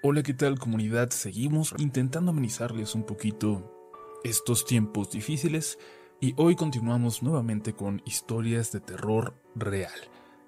Hola, 0.00 0.22
¿qué 0.22 0.32
tal 0.32 0.60
comunidad? 0.60 1.10
Seguimos 1.10 1.74
intentando 1.76 2.30
amenizarles 2.30 2.94
un 2.94 3.02
poquito 3.02 3.90
estos 4.22 4.64
tiempos 4.64 5.10
difíciles 5.10 5.76
y 6.20 6.34
hoy 6.36 6.54
continuamos 6.54 7.20
nuevamente 7.20 7.72
con 7.72 8.00
historias 8.04 8.70
de 8.70 8.78
terror 8.78 9.34
real. 9.56 9.98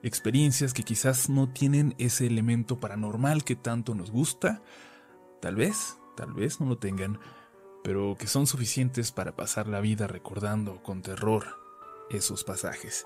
Experiencias 0.04 0.72
que 0.72 0.84
quizás 0.84 1.28
no 1.28 1.48
tienen 1.48 1.96
ese 1.98 2.28
elemento 2.28 2.78
paranormal 2.78 3.42
que 3.42 3.56
tanto 3.56 3.96
nos 3.96 4.12
gusta, 4.12 4.62
tal 5.40 5.56
vez, 5.56 5.98
tal 6.16 6.32
vez 6.32 6.60
no 6.60 6.66
lo 6.66 6.78
tengan, 6.78 7.18
pero 7.82 8.16
que 8.16 8.28
son 8.28 8.46
suficientes 8.46 9.10
para 9.10 9.34
pasar 9.34 9.66
la 9.66 9.80
vida 9.80 10.06
recordando 10.06 10.80
con 10.80 11.02
terror 11.02 11.44
esos 12.08 12.44
pasajes. 12.44 13.04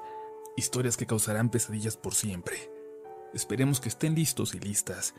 Historias 0.58 0.98
que 0.98 1.06
causarán 1.06 1.48
pesadillas 1.48 1.96
por 1.96 2.14
siempre. 2.14 2.70
Esperemos 3.32 3.80
que 3.80 3.88
estén 3.88 4.14
listos 4.14 4.54
y 4.54 4.60
listas 4.60 5.14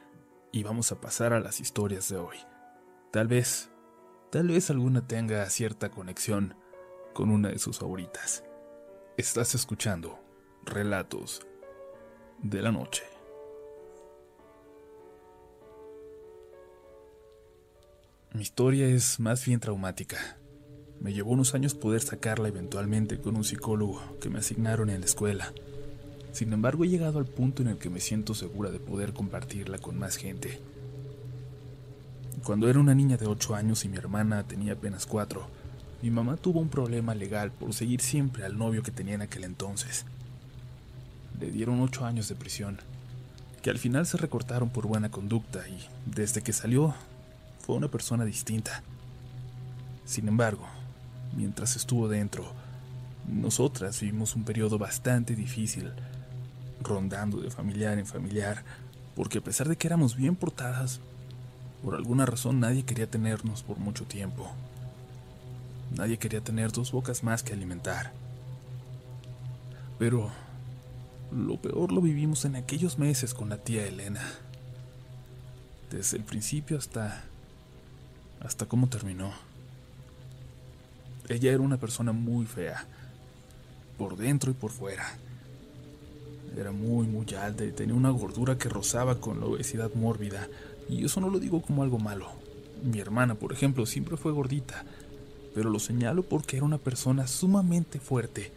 y 0.55 0.63
vamos 0.63 0.93
a 0.93 1.01
pasar 1.01 1.33
a 1.33 1.41
las 1.41 1.59
historias 1.59 2.07
de 2.07 2.15
hoy. 2.15 2.37
Tal 3.11 3.27
vez, 3.27 3.69
tal 4.31 4.47
vez 4.47 4.69
alguna 4.69 5.05
tenga 5.05 5.49
cierta 5.49 5.91
conexión 5.91 6.55
con 7.13 7.29
una 7.29 7.49
de 7.49 7.59
sus 7.59 7.79
favoritas. 7.79 8.41
Estás 9.17 9.53
escuchando 9.53 10.17
Relatos 10.63 11.45
de 12.41 12.61
la 12.61 12.71
Noche. 12.71 13.03
Mi 18.33 18.41
historia 18.41 18.87
es 18.87 19.19
más 19.19 19.45
bien 19.45 19.59
traumática. 19.59 20.39
Me 21.01 21.11
llevó 21.11 21.31
unos 21.31 21.53
años 21.53 21.75
poder 21.75 21.99
sacarla 21.99 22.47
eventualmente 22.47 23.19
con 23.19 23.35
un 23.35 23.43
psicólogo 23.43 24.01
que 24.21 24.29
me 24.29 24.39
asignaron 24.39 24.89
en 24.89 25.01
la 25.01 25.05
escuela. 25.05 25.53
Sin 26.35 26.51
embargo, 26.51 26.83
he 26.83 26.89
llegado 26.89 27.19
al 27.19 27.25
punto 27.27 27.61
en 27.61 27.69
el 27.69 27.77
que 27.77 27.89
me 27.89 28.01
siento 28.01 28.33
segura 28.33 28.69
de 28.69 28.81
poder 28.81 29.13
compartirla 29.13 29.77
con 29.77 29.97
más 29.97 30.17
gente. 30.17 30.59
Cuando 32.43 32.67
era 32.67 32.77
una 32.77 32.93
niña 32.93 33.15
de 33.15 33.25
8 33.25 33.55
años 33.55 33.85
y 33.85 33.87
mi 33.87 33.95
hermana 33.95 34.43
tenía 34.43 34.73
apenas 34.73 35.05
4, 35.05 35.47
mi 36.01 36.11
mamá 36.11 36.35
tuvo 36.35 36.59
un 36.59 36.67
problema 36.67 37.15
legal 37.15 37.51
por 37.51 37.73
seguir 37.73 38.01
siempre 38.01 38.43
al 38.43 38.57
novio 38.57 38.83
que 38.83 38.91
tenía 38.91 39.13
en 39.13 39.21
aquel 39.21 39.45
entonces. 39.45 40.03
Le 41.39 41.49
dieron 41.51 41.79
8 41.79 42.05
años 42.05 42.27
de 42.27 42.35
prisión, 42.35 42.79
que 43.61 43.69
al 43.69 43.77
final 43.77 44.05
se 44.05 44.17
recortaron 44.17 44.69
por 44.69 44.87
buena 44.87 45.09
conducta 45.09 45.65
y 45.69 45.87
desde 46.05 46.41
que 46.41 46.51
salió 46.51 46.95
fue 47.61 47.77
una 47.77 47.87
persona 47.87 48.25
distinta. 48.25 48.83
Sin 50.03 50.27
embargo, 50.27 50.67
mientras 51.33 51.77
estuvo 51.77 52.09
dentro, 52.09 52.51
nosotras 53.25 54.01
vivimos 54.01 54.35
un 54.35 54.43
periodo 54.43 54.77
bastante 54.77 55.33
difícil, 55.33 55.93
rondando 56.85 57.41
de 57.41 57.51
familiar 57.51 57.97
en 57.97 58.05
familiar, 58.05 58.63
porque 59.15 59.39
a 59.39 59.43
pesar 59.43 59.67
de 59.67 59.77
que 59.77 59.87
éramos 59.87 60.15
bien 60.15 60.35
portadas, 60.35 61.01
por 61.83 61.95
alguna 61.95 62.25
razón 62.25 62.59
nadie 62.59 62.83
quería 62.83 63.09
tenernos 63.09 63.63
por 63.63 63.77
mucho 63.77 64.05
tiempo. 64.05 64.49
Nadie 65.95 66.17
quería 66.17 66.41
tener 66.41 66.71
dos 66.71 66.91
bocas 66.91 67.23
más 67.23 67.43
que 67.43 67.53
alimentar. 67.53 68.11
Pero 69.99 70.31
lo 71.31 71.57
peor 71.61 71.91
lo 71.91 72.01
vivimos 72.01 72.45
en 72.45 72.55
aquellos 72.55 72.97
meses 72.97 73.33
con 73.33 73.49
la 73.49 73.57
tía 73.57 73.85
Elena. 73.85 74.21
Desde 75.91 76.17
el 76.17 76.23
principio 76.23 76.77
hasta 76.77 77.23
hasta 78.45 78.65
cómo 78.65 78.87
terminó. 78.87 79.31
Ella 81.27 81.51
era 81.51 81.61
una 81.61 81.77
persona 81.77 82.11
muy 82.11 82.45
fea, 82.45 82.85
por 83.97 84.17
dentro 84.17 84.51
y 84.51 84.53
por 84.53 84.71
fuera. 84.71 85.17
Era 86.57 86.71
muy, 86.71 87.07
muy 87.07 87.25
alta 87.35 87.65
y 87.65 87.71
tenía 87.71 87.95
una 87.95 88.09
gordura 88.09 88.57
que 88.57 88.69
rozaba 88.69 89.19
con 89.19 89.39
la 89.39 89.45
obesidad 89.45 89.93
mórbida, 89.93 90.47
y 90.89 91.05
eso 91.05 91.19
no 91.19 91.29
lo 91.29 91.39
digo 91.39 91.61
como 91.61 91.83
algo 91.83 91.99
malo. 91.99 92.27
Mi 92.83 92.99
hermana, 92.99 93.35
por 93.35 93.51
ejemplo, 93.51 93.85
siempre 93.85 94.17
fue 94.17 94.31
gordita, 94.31 94.85
pero 95.53 95.69
lo 95.69 95.79
señalo 95.79 96.23
porque 96.23 96.57
era 96.57 96.65
una 96.65 96.77
persona 96.77 97.27
sumamente 97.27 97.99
fuerte, 97.99 98.51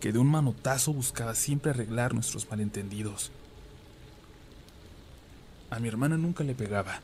que 0.00 0.12
de 0.12 0.18
un 0.18 0.28
manotazo 0.28 0.92
buscaba 0.92 1.34
siempre 1.34 1.70
arreglar 1.70 2.14
nuestros 2.14 2.48
malentendidos. 2.50 3.30
A 5.70 5.78
mi 5.80 5.88
hermana 5.88 6.16
nunca 6.16 6.44
le 6.44 6.54
pegaba. 6.54 7.00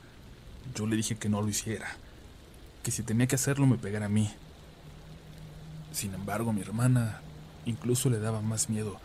Yo 0.75 0.87
le 0.87 0.97
dije 0.97 1.17
que 1.17 1.29
no 1.29 1.41
lo 1.41 1.49
hiciera 1.49 1.97
que 2.83 2.91
si 2.91 3.03
tenía 3.03 3.27
que 3.27 3.35
hacerlo 3.35 3.67
me 3.67 3.77
pegara 3.77 4.07
a 4.07 4.11
mí. 4.11 4.31
Sin 5.93 6.15
embargo, 6.15 6.51
a 6.51 6.53
mi 6.53 6.63
hermana 6.63 7.21
incluso 7.67 8.09
le 8.09 8.19
daba 8.19 8.41
más 8.41 8.71
miedo 8.71 8.99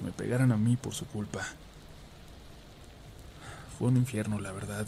que 0.00 0.06
me 0.06 0.12
pegaran 0.12 0.50
a 0.50 0.56
mí 0.56 0.76
por 0.76 0.94
su 0.94 1.04
culpa. 1.06 1.40
Fue 3.78 3.88
un 3.88 3.98
infierno, 3.98 4.40
la 4.40 4.50
verdad, 4.50 4.86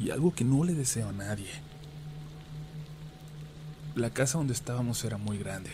y 0.00 0.10
algo 0.10 0.34
que 0.34 0.44
no 0.44 0.64
le 0.64 0.72
deseo 0.72 1.10
a 1.10 1.12
nadie. 1.12 1.50
La 3.94 4.10
casa 4.10 4.38
donde 4.38 4.54
estábamos 4.54 5.04
era 5.04 5.18
muy 5.18 5.36
grande, 5.36 5.70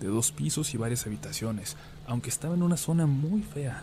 de 0.00 0.06
dos 0.06 0.32
pisos 0.32 0.72
y 0.72 0.78
varias 0.78 1.06
habitaciones, 1.06 1.76
aunque 2.06 2.30
estaba 2.30 2.54
en 2.54 2.62
una 2.62 2.78
zona 2.78 3.06
muy 3.06 3.42
fea. 3.42 3.82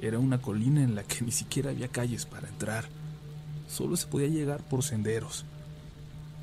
Era 0.00 0.18
una 0.18 0.40
colina 0.40 0.82
en 0.82 0.94
la 0.94 1.02
que 1.02 1.24
ni 1.24 1.32
siquiera 1.32 1.70
había 1.70 1.88
calles 1.88 2.24
para 2.24 2.48
entrar, 2.48 2.84
solo 3.68 3.96
se 3.96 4.06
podía 4.06 4.28
llegar 4.28 4.62
por 4.62 4.82
senderos. 4.82 5.44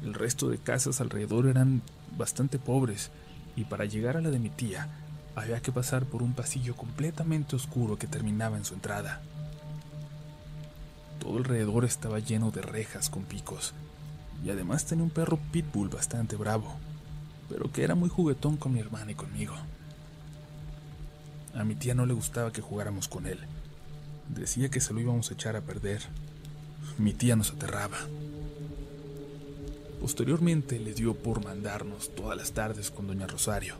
El 0.04 0.14
resto 0.14 0.50
de 0.50 0.58
casas 0.58 1.02
alrededor 1.02 1.48
eran 1.48 1.82
bastante 2.18 2.60
pobres 2.60 3.10
y 3.56 3.66
para 3.66 3.86
llegar 3.86 4.18
a 4.18 4.22
la 4.22 4.30
de 4.30 4.40
mi 4.40 4.50
tía 4.50 4.90
había 5.36 5.62
que 5.62 5.72
pasar 5.72 6.06
por 6.06 6.22
un 6.24 6.34
pasillo 6.34 6.76
completamente 6.76 7.56
oscuro 7.56 7.98
que 7.98 8.08
terminaba 8.08 8.58
en 8.58 8.66
su 8.66 8.74
entrada. 8.74 9.22
Todo 11.20 11.38
alrededor 11.38 11.86
estaba 11.86 12.20
lleno 12.20 12.52
de 12.52 12.62
rejas 12.62 13.10
con 13.10 13.24
picos 13.24 13.74
y 14.44 14.50
además 14.50 14.86
tenía 14.86 15.04
un 15.04 15.10
perro 15.10 15.38
pitbull 15.52 15.90
bastante 15.90 16.36
bravo, 16.36 16.76
pero 17.50 17.72
que 17.72 17.84
era 17.84 17.96
muy 17.96 18.10
juguetón 18.10 18.58
con 18.58 18.74
mi 18.74 18.80
hermana 18.80 19.12
y 19.12 19.16
conmigo. 19.16 19.54
A 21.54 21.64
mi 21.64 21.76
tía 21.76 21.94
no 21.94 22.06
le 22.06 22.14
gustaba 22.14 22.52
que 22.52 22.62
jugáramos 22.62 23.08
con 23.08 23.28
él. 23.28 23.40
Decía 24.30 24.70
que 24.70 24.80
se 24.80 24.94
lo 24.94 25.02
íbamos 25.02 25.30
a 25.30 25.34
echar 25.34 25.56
a 25.56 25.62
perder. 25.62 26.02
Mi 26.98 27.14
tía 27.14 27.36
nos 27.36 27.52
aterraba. 27.52 27.98
Posteriormente 30.00 30.80
le 30.80 30.94
dio 30.94 31.14
por 31.14 31.44
mandarnos 31.44 32.16
todas 32.16 32.38
las 32.38 32.54
tardes 32.54 32.90
con 32.90 33.06
doña 33.06 33.28
Rosario, 33.28 33.76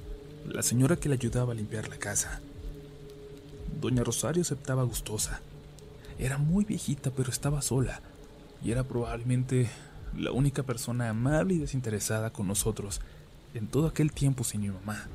la 0.46 0.64
señora 0.64 0.96
que 0.96 1.10
le 1.10 1.16
ayudaba 1.16 1.54
a 1.54 1.56
limpiar 1.56 1.88
la 1.88 1.98
casa. 1.98 2.42
Doña 3.80 4.04
Rosario 4.04 4.42
aceptaba 4.42 4.84
gustosa. 4.84 5.42
Era 6.20 6.38
muy 6.38 6.66
viejita, 6.66 7.12
pero 7.12 7.30
estaba 7.30 7.62
sola, 7.62 8.02
y 8.64 8.72
era 8.72 8.84
probablemente 8.84 9.70
la 10.16 10.32
única 10.32 10.64
persona 10.64 11.10
amable 11.10 11.56
y 11.56 11.60
desinteresada 11.60 12.32
con 12.32 12.48
nosotros 12.48 13.02
en 13.54 13.68
todo 13.68 13.88
aquel 13.88 14.12
tiempo 14.12 14.44
sin 14.44 14.62
mi 14.62 14.70
mamá. 14.70 15.08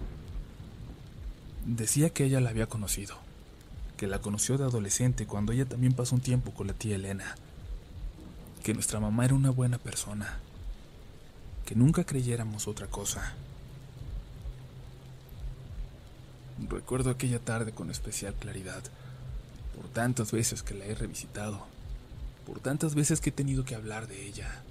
Decía 1.64 2.10
que 2.10 2.24
ella 2.24 2.40
la 2.40 2.50
había 2.50 2.66
conocido, 2.66 3.16
que 3.96 4.06
la 4.06 4.20
conoció 4.20 4.58
de 4.58 4.64
adolescente 4.64 5.26
cuando 5.26 5.52
ella 5.52 5.66
también 5.66 5.92
pasó 5.92 6.14
un 6.14 6.20
tiempo 6.20 6.52
con 6.52 6.66
la 6.66 6.72
tía 6.72 6.96
Elena, 6.96 7.36
que 8.62 8.74
nuestra 8.74 9.00
mamá 9.00 9.24
era 9.24 9.34
una 9.34 9.50
buena 9.50 9.78
persona, 9.78 10.38
que 11.64 11.74
nunca 11.74 12.04
creyéramos 12.04 12.68
otra 12.68 12.86
cosa. 12.86 13.34
Recuerdo 16.58 17.10
aquella 17.10 17.38
tarde 17.38 17.72
con 17.72 17.90
especial 17.90 18.34
claridad, 18.34 18.82
por 19.76 19.88
tantas 19.88 20.32
veces 20.32 20.62
que 20.62 20.74
la 20.74 20.86
he 20.86 20.94
revisitado, 20.94 21.66
por 22.46 22.60
tantas 22.60 22.94
veces 22.94 23.20
que 23.20 23.28
he 23.28 23.32
tenido 23.32 23.64
que 23.64 23.74
hablar 23.74 24.06
de 24.06 24.26
ella. 24.26 24.62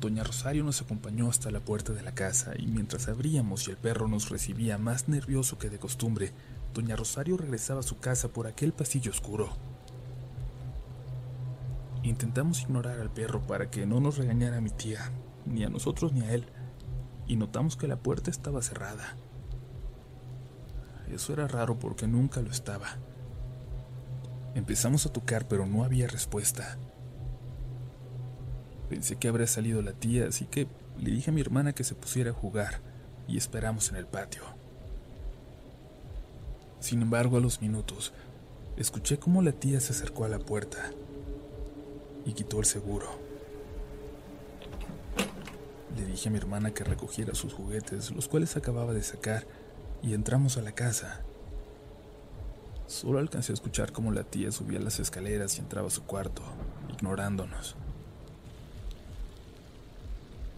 Doña 0.00 0.24
Rosario 0.24 0.64
nos 0.64 0.80
acompañó 0.80 1.28
hasta 1.28 1.50
la 1.50 1.60
puerta 1.60 1.92
de 1.92 2.02
la 2.02 2.12
casa 2.12 2.52
y 2.56 2.66
mientras 2.66 3.08
abríamos 3.08 3.66
y 3.66 3.70
el 3.70 3.76
perro 3.76 4.08
nos 4.08 4.30
recibía 4.30 4.78
más 4.78 5.08
nervioso 5.08 5.58
que 5.58 5.68
de 5.68 5.78
costumbre, 5.78 6.32
Doña 6.74 6.96
Rosario 6.96 7.36
regresaba 7.36 7.80
a 7.80 7.82
su 7.82 7.98
casa 7.98 8.28
por 8.28 8.46
aquel 8.46 8.72
pasillo 8.72 9.10
oscuro. 9.10 9.56
Intentamos 12.02 12.62
ignorar 12.62 13.00
al 13.00 13.10
perro 13.10 13.46
para 13.46 13.70
que 13.70 13.84
no 13.84 14.00
nos 14.00 14.16
regañara 14.16 14.60
mi 14.60 14.70
tía, 14.70 15.10
ni 15.44 15.64
a 15.64 15.68
nosotros 15.68 16.12
ni 16.12 16.20
a 16.22 16.32
él, 16.32 16.46
y 17.26 17.36
notamos 17.36 17.76
que 17.76 17.88
la 17.88 17.96
puerta 17.96 18.30
estaba 18.30 18.62
cerrada. 18.62 19.16
Eso 21.12 21.32
era 21.32 21.46
raro 21.46 21.78
porque 21.78 22.06
nunca 22.06 22.40
lo 22.40 22.50
estaba. 22.50 22.96
Empezamos 24.54 25.06
a 25.06 25.12
tocar, 25.12 25.46
pero 25.48 25.66
no 25.66 25.84
había 25.84 26.06
respuesta. 26.08 26.78
Pensé 28.88 29.16
que 29.16 29.28
habría 29.28 29.46
salido 29.46 29.82
la 29.82 29.92
tía, 29.92 30.26
así 30.28 30.46
que 30.46 30.66
le 30.98 31.10
dije 31.10 31.30
a 31.30 31.34
mi 31.34 31.40
hermana 31.40 31.72
que 31.72 31.84
se 31.84 31.94
pusiera 31.94 32.30
a 32.30 32.34
jugar 32.34 32.80
y 33.28 33.36
esperamos 33.36 33.90
en 33.90 33.96
el 33.96 34.06
patio. 34.06 34.42
Sin 36.80 37.02
embargo, 37.02 37.36
a 37.36 37.40
los 37.40 37.60
minutos, 37.60 38.12
escuché 38.76 39.18
cómo 39.18 39.42
la 39.42 39.52
tía 39.52 39.80
se 39.80 39.92
acercó 39.92 40.24
a 40.24 40.28
la 40.28 40.38
puerta 40.38 40.90
y 42.24 42.32
quitó 42.32 42.58
el 42.58 42.64
seguro. 42.64 43.06
Le 45.96 46.04
dije 46.04 46.28
a 46.28 46.32
mi 46.32 46.38
hermana 46.38 46.72
que 46.72 46.84
recogiera 46.84 47.34
sus 47.34 47.54
juguetes, 47.54 48.10
los 48.10 48.28
cuales 48.28 48.56
acababa 48.56 48.92
de 48.92 49.02
sacar, 49.02 49.46
y 50.02 50.14
entramos 50.14 50.56
a 50.56 50.62
la 50.62 50.72
casa. 50.72 51.22
Solo 52.86 53.18
alcancé 53.18 53.52
a 53.52 53.54
escuchar 53.54 53.92
cómo 53.92 54.12
la 54.12 54.22
tía 54.22 54.52
subía 54.52 54.78
las 54.78 55.00
escaleras 55.00 55.56
y 55.56 55.60
entraba 55.60 55.88
a 55.88 55.90
su 55.90 56.04
cuarto, 56.04 56.42
ignorándonos. 56.92 57.74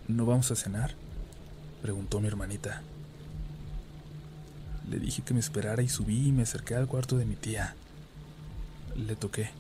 ¿No 0.07 0.27
vamos 0.27 0.51
a 0.51 0.57
cenar? 0.57 0.95
preguntó 1.83 2.21
mi 2.21 2.29
hermanita. 2.29 2.83
Le 4.91 4.99
dije 4.99 5.23
que 5.23 5.35
me 5.35 5.41
esperara 5.41 5.83
y 5.83 5.89
subí 5.89 6.29
y 6.29 6.33
me 6.33 6.43
acerqué 6.43 6.75
al 6.75 6.87
cuarto 6.87 7.17
de 7.17 7.25
mi 7.25 7.37
tía. 7.37 7.77
Le 8.97 9.17
toqué. 9.17 9.51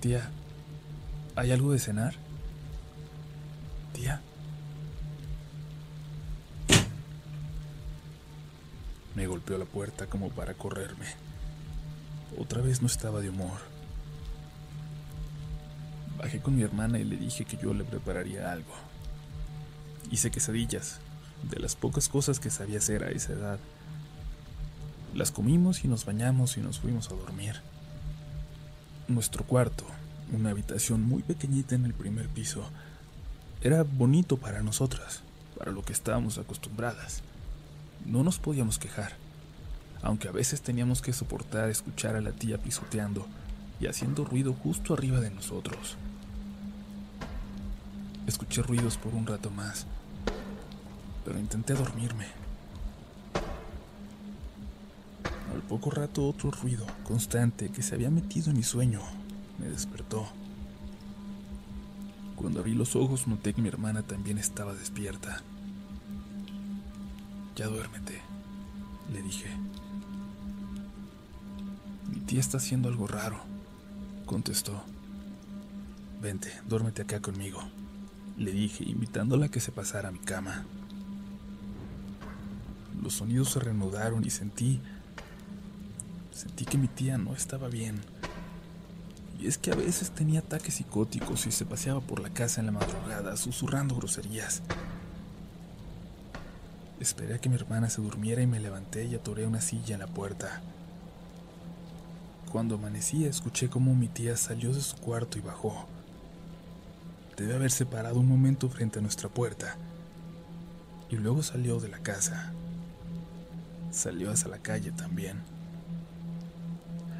Tía, 0.00 0.28
¿hay 1.34 1.52
algo 1.52 1.72
de 1.72 1.78
cenar? 1.78 2.14
Tía. 3.92 4.20
Golpeó 9.26 9.58
la 9.58 9.64
puerta 9.64 10.06
como 10.06 10.30
para 10.30 10.54
correrme. 10.54 11.06
Otra 12.38 12.62
vez 12.62 12.80
no 12.80 12.86
estaba 12.86 13.20
de 13.20 13.30
humor. 13.30 13.58
Bajé 16.18 16.40
con 16.40 16.56
mi 16.56 16.62
hermana 16.62 16.98
y 16.98 17.04
le 17.04 17.16
dije 17.16 17.44
que 17.44 17.56
yo 17.56 17.74
le 17.74 17.84
prepararía 17.84 18.50
algo. 18.52 18.72
Hice 20.10 20.30
quesadillas, 20.30 21.00
de 21.50 21.58
las 21.58 21.76
pocas 21.76 22.08
cosas 22.08 22.40
que 22.40 22.50
sabía 22.50 22.78
hacer 22.78 23.04
a 23.04 23.10
esa 23.10 23.32
edad. 23.32 23.58
Las 25.14 25.30
comimos 25.30 25.84
y 25.84 25.88
nos 25.88 26.04
bañamos 26.04 26.56
y 26.56 26.60
nos 26.60 26.78
fuimos 26.78 27.10
a 27.10 27.14
dormir. 27.14 27.60
Nuestro 29.08 29.44
cuarto, 29.44 29.84
una 30.32 30.50
habitación 30.50 31.02
muy 31.02 31.22
pequeñita 31.22 31.74
en 31.74 31.84
el 31.84 31.94
primer 31.94 32.28
piso, 32.28 32.68
era 33.60 33.82
bonito 33.82 34.36
para 34.36 34.62
nosotras, 34.62 35.22
para 35.58 35.72
lo 35.72 35.82
que 35.82 35.92
estábamos 35.92 36.38
acostumbradas. 36.38 37.22
No 38.06 38.22
nos 38.22 38.38
podíamos 38.38 38.78
quejar, 38.78 39.16
aunque 40.00 40.28
a 40.28 40.32
veces 40.32 40.62
teníamos 40.62 41.02
que 41.02 41.12
soportar 41.12 41.68
escuchar 41.70 42.14
a 42.14 42.20
la 42.20 42.30
tía 42.30 42.56
pisoteando 42.56 43.26
y 43.80 43.86
haciendo 43.88 44.24
ruido 44.24 44.52
justo 44.54 44.94
arriba 44.94 45.18
de 45.18 45.30
nosotros. 45.30 45.96
Escuché 48.28 48.62
ruidos 48.62 48.96
por 48.96 49.12
un 49.12 49.26
rato 49.26 49.50
más, 49.50 49.86
pero 51.24 51.40
intenté 51.40 51.74
dormirme. 51.74 52.26
Al 55.52 55.62
poco 55.62 55.90
rato 55.90 56.28
otro 56.28 56.52
ruido 56.52 56.86
constante 57.02 57.70
que 57.70 57.82
se 57.82 57.96
había 57.96 58.10
metido 58.10 58.50
en 58.50 58.56
mi 58.56 58.62
sueño 58.62 59.00
me 59.58 59.68
despertó. 59.68 60.28
Cuando 62.36 62.60
abrí 62.60 62.74
los 62.74 62.94
ojos 62.94 63.26
noté 63.26 63.52
que 63.52 63.62
mi 63.62 63.68
hermana 63.68 64.02
también 64.02 64.38
estaba 64.38 64.74
despierta. 64.74 65.42
Ya 67.56 67.68
duérmete, 67.68 68.20
le 69.10 69.22
dije. 69.22 69.48
Mi 72.12 72.20
tía 72.20 72.38
está 72.38 72.58
haciendo 72.58 72.90
algo 72.90 73.06
raro, 73.06 73.40
contestó. 74.26 74.84
Vente, 76.20 76.52
duérmete 76.68 77.02
acá 77.02 77.20
conmigo, 77.20 77.62
le 78.36 78.52
dije, 78.52 78.84
invitándola 78.84 79.46
a 79.46 79.48
que 79.48 79.60
se 79.60 79.72
pasara 79.72 80.10
a 80.10 80.12
mi 80.12 80.18
cama. 80.18 80.66
Los 83.02 83.14
sonidos 83.14 83.50
se 83.50 83.60
reanudaron 83.60 84.24
y 84.24 84.30
sentí... 84.30 84.80
Sentí 86.32 86.66
que 86.66 86.76
mi 86.76 86.88
tía 86.88 87.16
no 87.16 87.34
estaba 87.34 87.68
bien. 87.68 88.02
Y 89.40 89.46
es 89.46 89.56
que 89.56 89.72
a 89.72 89.74
veces 89.74 90.10
tenía 90.10 90.40
ataques 90.40 90.74
psicóticos 90.74 91.46
y 91.46 91.52
se 91.52 91.64
paseaba 91.64 92.02
por 92.02 92.20
la 92.20 92.28
casa 92.28 92.60
en 92.60 92.66
la 92.66 92.72
madrugada, 92.72 93.38
susurrando 93.38 93.96
groserías. 93.96 94.62
Esperé 97.00 97.34
a 97.34 97.38
que 97.38 97.48
mi 97.48 97.56
hermana 97.56 97.90
se 97.90 98.00
durmiera 98.00 98.40
y 98.40 98.46
me 98.46 98.58
levanté 98.58 99.04
y 99.04 99.14
atoré 99.14 99.46
una 99.46 99.60
silla 99.60 99.94
en 99.94 100.00
la 100.00 100.06
puerta. 100.06 100.62
Cuando 102.50 102.76
amanecía 102.76 103.28
escuché 103.28 103.68
cómo 103.68 103.94
mi 103.94 104.08
tía 104.08 104.36
salió 104.36 104.72
de 104.72 104.80
su 104.80 104.96
cuarto 104.96 105.38
y 105.38 105.42
bajó. 105.42 105.86
Debe 107.36 107.54
haberse 107.54 107.84
parado 107.84 108.18
un 108.18 108.28
momento 108.28 108.70
frente 108.70 108.98
a 108.98 109.02
nuestra 109.02 109.28
puerta 109.28 109.76
y 111.10 111.16
luego 111.16 111.42
salió 111.42 111.80
de 111.80 111.88
la 111.88 111.98
casa. 111.98 112.52
Salió 113.90 114.30
hacia 114.30 114.48
la 114.48 114.58
calle 114.58 114.90
también. 114.92 115.42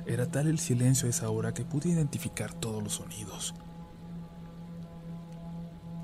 Era 0.06 0.26
tal 0.26 0.46
el 0.46 0.58
silencio 0.58 1.06
a 1.06 1.10
esa 1.10 1.28
hora 1.28 1.52
que 1.52 1.64
pude 1.64 1.90
identificar 1.90 2.54
todos 2.54 2.82
los 2.82 2.94
sonidos. 2.94 3.54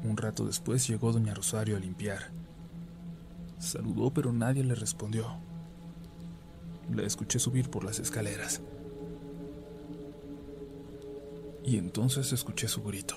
Un 0.02 0.16
rato 0.16 0.44
después 0.44 0.86
llegó 0.86 1.12
doña 1.12 1.32
Rosario 1.32 1.76
a 1.76 1.80
limpiar. 1.80 2.41
Saludó, 3.62 4.10
pero 4.10 4.32
nadie 4.32 4.64
le 4.64 4.74
respondió. 4.74 5.24
La 6.92 7.04
escuché 7.04 7.38
subir 7.38 7.70
por 7.70 7.84
las 7.84 8.00
escaleras. 8.00 8.60
Y 11.64 11.76
entonces 11.76 12.32
escuché 12.32 12.66
su 12.66 12.82
grito 12.82 13.14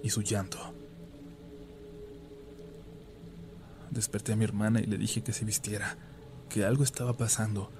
y 0.00 0.10
su 0.10 0.22
llanto. 0.22 0.58
Desperté 3.90 4.34
a 4.34 4.36
mi 4.36 4.44
hermana 4.44 4.80
y 4.80 4.86
le 4.86 4.96
dije 4.96 5.22
que 5.22 5.32
se 5.32 5.44
vistiera, 5.44 5.96
que 6.48 6.64
algo 6.64 6.84
estaba 6.84 7.16
pasando, 7.16 7.72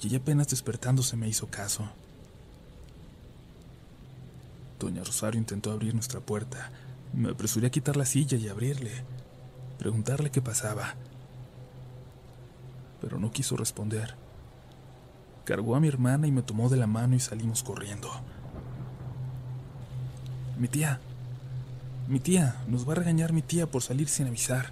y 0.00 0.06
ella 0.06 0.18
apenas 0.18 0.46
despertándose 0.46 1.16
me 1.16 1.28
hizo 1.28 1.48
caso. 1.48 1.90
Doña 4.78 5.02
Rosario 5.02 5.40
intentó 5.40 5.72
abrir 5.72 5.94
nuestra 5.94 6.20
puerta. 6.20 6.70
Me 7.12 7.30
apresuré 7.30 7.66
a 7.66 7.70
quitar 7.70 7.96
la 7.96 8.06
silla 8.06 8.38
y 8.38 8.46
abrirle 8.46 9.02
preguntarle 9.82 10.30
qué 10.30 10.40
pasaba. 10.40 10.94
Pero 13.00 13.18
no 13.18 13.32
quiso 13.32 13.56
responder. 13.56 14.14
Cargó 15.44 15.74
a 15.74 15.80
mi 15.80 15.88
hermana 15.88 16.28
y 16.28 16.30
me 16.30 16.42
tomó 16.42 16.68
de 16.68 16.76
la 16.76 16.86
mano 16.86 17.16
y 17.16 17.18
salimos 17.18 17.64
corriendo. 17.64 18.08
Mi 20.56 20.68
tía, 20.68 21.00
mi 22.06 22.20
tía, 22.20 22.62
nos 22.68 22.88
va 22.88 22.92
a 22.92 22.96
regañar 22.96 23.32
mi 23.32 23.42
tía 23.42 23.66
por 23.66 23.82
salir 23.82 24.08
sin 24.08 24.28
avisar, 24.28 24.70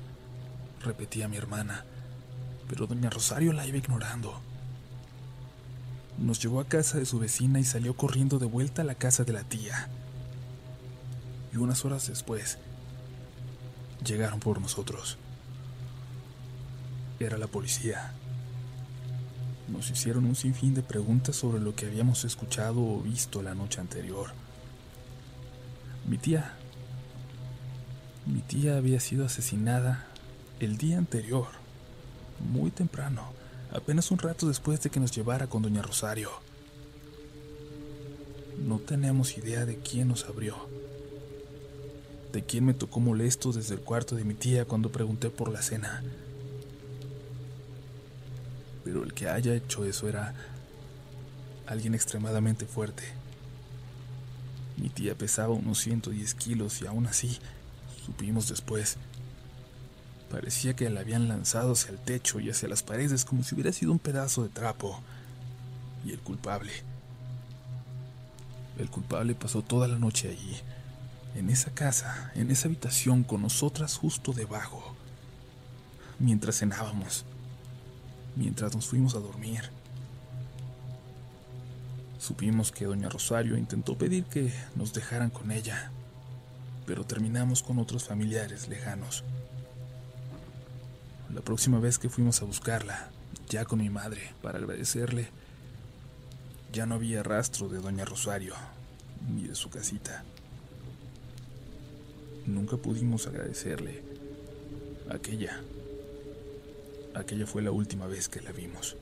repetía 0.80 1.26
mi 1.26 1.38
hermana, 1.38 1.84
pero 2.68 2.86
doña 2.86 3.10
Rosario 3.10 3.52
la 3.52 3.66
iba 3.66 3.78
ignorando. 3.78 4.40
Nos 6.18 6.40
llevó 6.40 6.60
a 6.60 6.68
casa 6.68 6.98
de 6.98 7.06
su 7.06 7.18
vecina 7.18 7.58
y 7.58 7.64
salió 7.64 7.96
corriendo 7.96 8.38
de 8.38 8.46
vuelta 8.46 8.82
a 8.82 8.84
la 8.84 8.94
casa 8.94 9.24
de 9.24 9.32
la 9.32 9.42
tía. 9.42 9.88
Y 11.52 11.56
unas 11.56 11.84
horas 11.84 12.06
después, 12.06 12.58
llegaron 14.04 14.40
por 14.40 14.60
nosotros. 14.60 15.18
Era 17.18 17.38
la 17.38 17.46
policía. 17.46 18.12
Nos 19.68 19.90
hicieron 19.90 20.24
un 20.24 20.34
sinfín 20.34 20.74
de 20.74 20.82
preguntas 20.82 21.36
sobre 21.36 21.60
lo 21.60 21.74
que 21.74 21.86
habíamos 21.86 22.24
escuchado 22.24 22.80
o 22.80 23.00
visto 23.00 23.42
la 23.42 23.54
noche 23.54 23.80
anterior. 23.80 24.32
Mi 26.08 26.18
tía. 26.18 26.54
Mi 28.26 28.40
tía 28.40 28.76
había 28.76 29.00
sido 29.00 29.26
asesinada 29.26 30.06
el 30.60 30.76
día 30.76 30.98
anterior, 30.98 31.46
muy 32.52 32.70
temprano, 32.70 33.32
apenas 33.72 34.10
un 34.10 34.18
rato 34.18 34.46
después 34.46 34.80
de 34.82 34.90
que 34.90 35.00
nos 35.00 35.10
llevara 35.10 35.46
con 35.46 35.62
doña 35.62 35.82
Rosario. 35.82 36.30
No 38.58 38.78
tenemos 38.78 39.38
idea 39.38 39.64
de 39.64 39.78
quién 39.78 40.08
nos 40.08 40.24
abrió 40.24 40.68
de 42.32 42.44
quién 42.44 42.64
me 42.64 42.74
tocó 42.74 43.00
molesto 43.00 43.52
desde 43.52 43.74
el 43.74 43.80
cuarto 43.80 44.14
de 44.14 44.24
mi 44.24 44.34
tía 44.34 44.64
cuando 44.64 44.90
pregunté 44.90 45.30
por 45.30 45.50
la 45.50 45.62
cena. 45.62 46.02
Pero 48.84 49.02
el 49.02 49.12
que 49.12 49.28
haya 49.28 49.54
hecho 49.54 49.84
eso 49.84 50.08
era 50.08 50.34
alguien 51.66 51.94
extremadamente 51.94 52.66
fuerte. 52.66 53.02
Mi 54.76 54.88
tía 54.88 55.14
pesaba 55.14 55.52
unos 55.52 55.78
110 55.80 56.34
kilos 56.34 56.80
y 56.82 56.86
aún 56.86 57.06
así, 57.06 57.38
supimos 58.06 58.48
después, 58.48 58.96
parecía 60.30 60.74
que 60.74 60.88
la 60.88 61.00
habían 61.00 61.28
lanzado 61.28 61.72
hacia 61.72 61.90
el 61.90 61.98
techo 61.98 62.40
y 62.40 62.50
hacia 62.50 62.68
las 62.68 62.82
paredes 62.82 63.24
como 63.24 63.42
si 63.42 63.54
hubiera 63.54 63.72
sido 63.72 63.92
un 63.92 63.98
pedazo 63.98 64.44
de 64.44 64.48
trapo. 64.48 65.00
Y 66.04 66.12
el 66.12 66.20
culpable. 66.20 66.72
El 68.78 68.88
culpable 68.88 69.34
pasó 69.34 69.60
toda 69.60 69.86
la 69.86 69.98
noche 69.98 70.30
allí 70.30 70.56
en 71.34 71.50
esa 71.50 71.72
casa, 71.72 72.32
en 72.34 72.50
esa 72.50 72.68
habitación 72.68 73.24
con 73.24 73.42
nosotras 73.42 73.96
justo 73.96 74.32
debajo, 74.32 74.94
mientras 76.18 76.58
cenábamos, 76.58 77.24
mientras 78.36 78.74
nos 78.74 78.86
fuimos 78.86 79.14
a 79.14 79.20
dormir. 79.20 79.70
Supimos 82.18 82.70
que 82.70 82.84
doña 82.84 83.08
Rosario 83.08 83.56
intentó 83.56 83.96
pedir 83.96 84.24
que 84.24 84.52
nos 84.74 84.92
dejaran 84.92 85.30
con 85.30 85.50
ella, 85.50 85.90
pero 86.86 87.04
terminamos 87.04 87.62
con 87.62 87.78
otros 87.78 88.04
familiares 88.04 88.68
lejanos. 88.68 89.24
La 91.32 91.40
próxima 91.40 91.78
vez 91.78 91.98
que 91.98 92.10
fuimos 92.10 92.42
a 92.42 92.44
buscarla, 92.44 93.08
ya 93.48 93.64
con 93.64 93.78
mi 93.78 93.88
madre, 93.88 94.34
para 94.42 94.58
agradecerle, 94.58 95.30
ya 96.72 96.86
no 96.86 96.96
había 96.96 97.22
rastro 97.22 97.68
de 97.68 97.78
doña 97.78 98.04
Rosario, 98.04 98.54
ni 99.28 99.44
de 99.44 99.54
su 99.54 99.70
casita. 99.70 100.24
Nunca 102.46 102.76
pudimos 102.76 103.26
agradecerle 103.26 104.02
aquella, 105.08 105.60
aquella 107.14 107.46
fue 107.46 107.62
la 107.62 107.70
última 107.70 108.06
vez 108.06 108.28
que 108.28 108.40
la 108.40 108.52
vimos. 108.52 108.96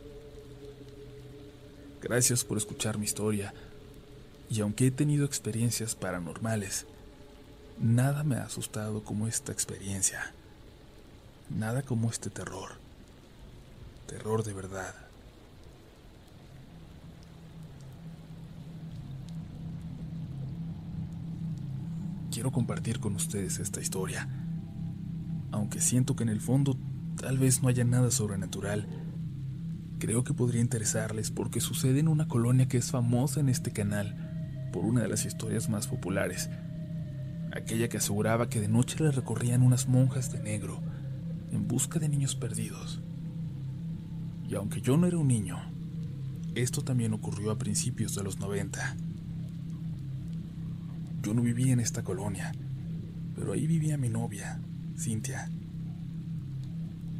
Gracias 2.02 2.44
por 2.44 2.56
escuchar 2.58 2.98
mi 2.98 3.04
historia, 3.04 3.52
y 4.50 4.60
aunque 4.60 4.86
he 4.86 4.90
tenido 4.90 5.26
experiencias 5.26 5.94
paranormales, 5.94 6.86
nada 7.78 8.24
me 8.24 8.36
ha 8.36 8.44
asustado 8.44 9.02
como 9.02 9.26
esta 9.26 9.52
experiencia. 9.52 10.32
Nada 11.50 11.82
como 11.82 12.10
este 12.10 12.30
terror. 12.30 12.72
Terror 14.06 14.42
de 14.44 14.52
verdad. 14.52 15.07
Quiero 22.38 22.52
compartir 22.52 23.00
con 23.00 23.16
ustedes 23.16 23.58
esta 23.58 23.80
historia. 23.80 24.28
Aunque 25.50 25.80
siento 25.80 26.14
que 26.14 26.22
en 26.22 26.28
el 26.28 26.40
fondo 26.40 26.78
tal 27.16 27.36
vez 27.36 27.64
no 27.64 27.68
haya 27.68 27.82
nada 27.82 28.12
sobrenatural, 28.12 28.86
creo 29.98 30.22
que 30.22 30.34
podría 30.34 30.60
interesarles 30.60 31.32
porque 31.32 31.60
sucede 31.60 31.98
en 31.98 32.06
una 32.06 32.28
colonia 32.28 32.68
que 32.68 32.76
es 32.76 32.92
famosa 32.92 33.40
en 33.40 33.48
este 33.48 33.72
canal 33.72 34.68
por 34.72 34.84
una 34.84 35.02
de 35.02 35.08
las 35.08 35.24
historias 35.24 35.68
más 35.68 35.88
populares, 35.88 36.48
aquella 37.52 37.88
que 37.88 37.96
aseguraba 37.96 38.48
que 38.48 38.60
de 38.60 38.68
noche 38.68 39.02
le 39.02 39.10
recorrían 39.10 39.64
unas 39.64 39.88
monjas 39.88 40.30
de 40.30 40.38
negro 40.38 40.80
en 41.50 41.66
busca 41.66 41.98
de 41.98 42.08
niños 42.08 42.36
perdidos. 42.36 43.00
Y 44.48 44.54
aunque 44.54 44.80
yo 44.80 44.96
no 44.96 45.08
era 45.08 45.18
un 45.18 45.26
niño, 45.26 45.58
esto 46.54 46.82
también 46.82 47.14
ocurrió 47.14 47.50
a 47.50 47.58
principios 47.58 48.14
de 48.14 48.22
los 48.22 48.38
90. 48.38 49.07
Yo 51.28 51.34
no 51.34 51.42
vivía 51.42 51.74
en 51.74 51.80
esta 51.80 52.02
colonia, 52.02 52.52
pero 53.36 53.52
ahí 53.52 53.66
vivía 53.66 53.98
mi 53.98 54.08
novia, 54.08 54.62
Cintia. 54.96 55.50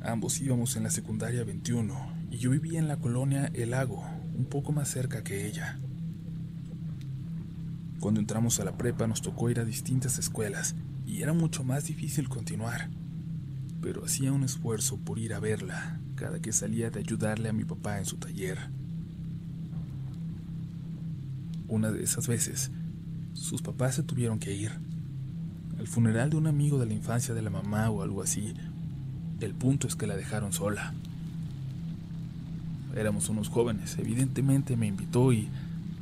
Ambos 0.00 0.40
íbamos 0.40 0.76
en 0.76 0.84
la 0.84 0.88
secundaria 0.88 1.44
21 1.44 2.14
y 2.30 2.38
yo 2.38 2.48
vivía 2.48 2.78
en 2.78 2.88
la 2.88 2.96
colonia 2.96 3.50
El 3.52 3.72
Lago, 3.72 4.02
un 4.34 4.46
poco 4.46 4.72
más 4.72 4.88
cerca 4.88 5.22
que 5.22 5.46
ella. 5.46 5.78
Cuando 8.00 8.18
entramos 8.18 8.58
a 8.58 8.64
la 8.64 8.78
prepa 8.78 9.06
nos 9.06 9.20
tocó 9.20 9.50
ir 9.50 9.60
a 9.60 9.66
distintas 9.66 10.18
escuelas 10.18 10.74
y 11.04 11.20
era 11.20 11.34
mucho 11.34 11.62
más 11.62 11.84
difícil 11.84 12.30
continuar 12.30 12.88
pero 13.82 14.06
hacía 14.06 14.32
un 14.32 14.42
esfuerzo 14.42 14.96
por 14.96 15.18
ir 15.18 15.34
a 15.34 15.38
verla 15.38 16.00
cada 16.14 16.40
que 16.40 16.52
salía 16.52 16.90
de 16.90 17.00
ayudarle 17.00 17.50
a 17.50 17.52
mi 17.52 17.64
papá 17.64 17.98
en 17.98 18.06
su 18.06 18.16
taller. 18.16 18.58
Una 21.68 21.90
de 21.90 22.02
esas 22.02 22.26
veces, 22.26 22.70
sus 23.38 23.62
papás 23.62 23.94
se 23.94 24.02
tuvieron 24.02 24.38
que 24.38 24.54
ir. 24.54 24.72
Al 25.78 25.86
funeral 25.86 26.30
de 26.30 26.36
un 26.36 26.48
amigo 26.48 26.78
de 26.78 26.86
la 26.86 26.92
infancia 26.92 27.34
de 27.34 27.42
la 27.42 27.50
mamá 27.50 27.88
o 27.88 28.02
algo 28.02 28.22
así. 28.22 28.52
El 29.40 29.54
punto 29.54 29.86
es 29.86 29.94
que 29.94 30.06
la 30.06 30.16
dejaron 30.16 30.52
sola. 30.52 30.92
Éramos 32.96 33.28
unos 33.28 33.48
jóvenes, 33.48 33.96
evidentemente 33.98 34.76
me 34.76 34.88
invitó 34.88 35.32
y 35.32 35.48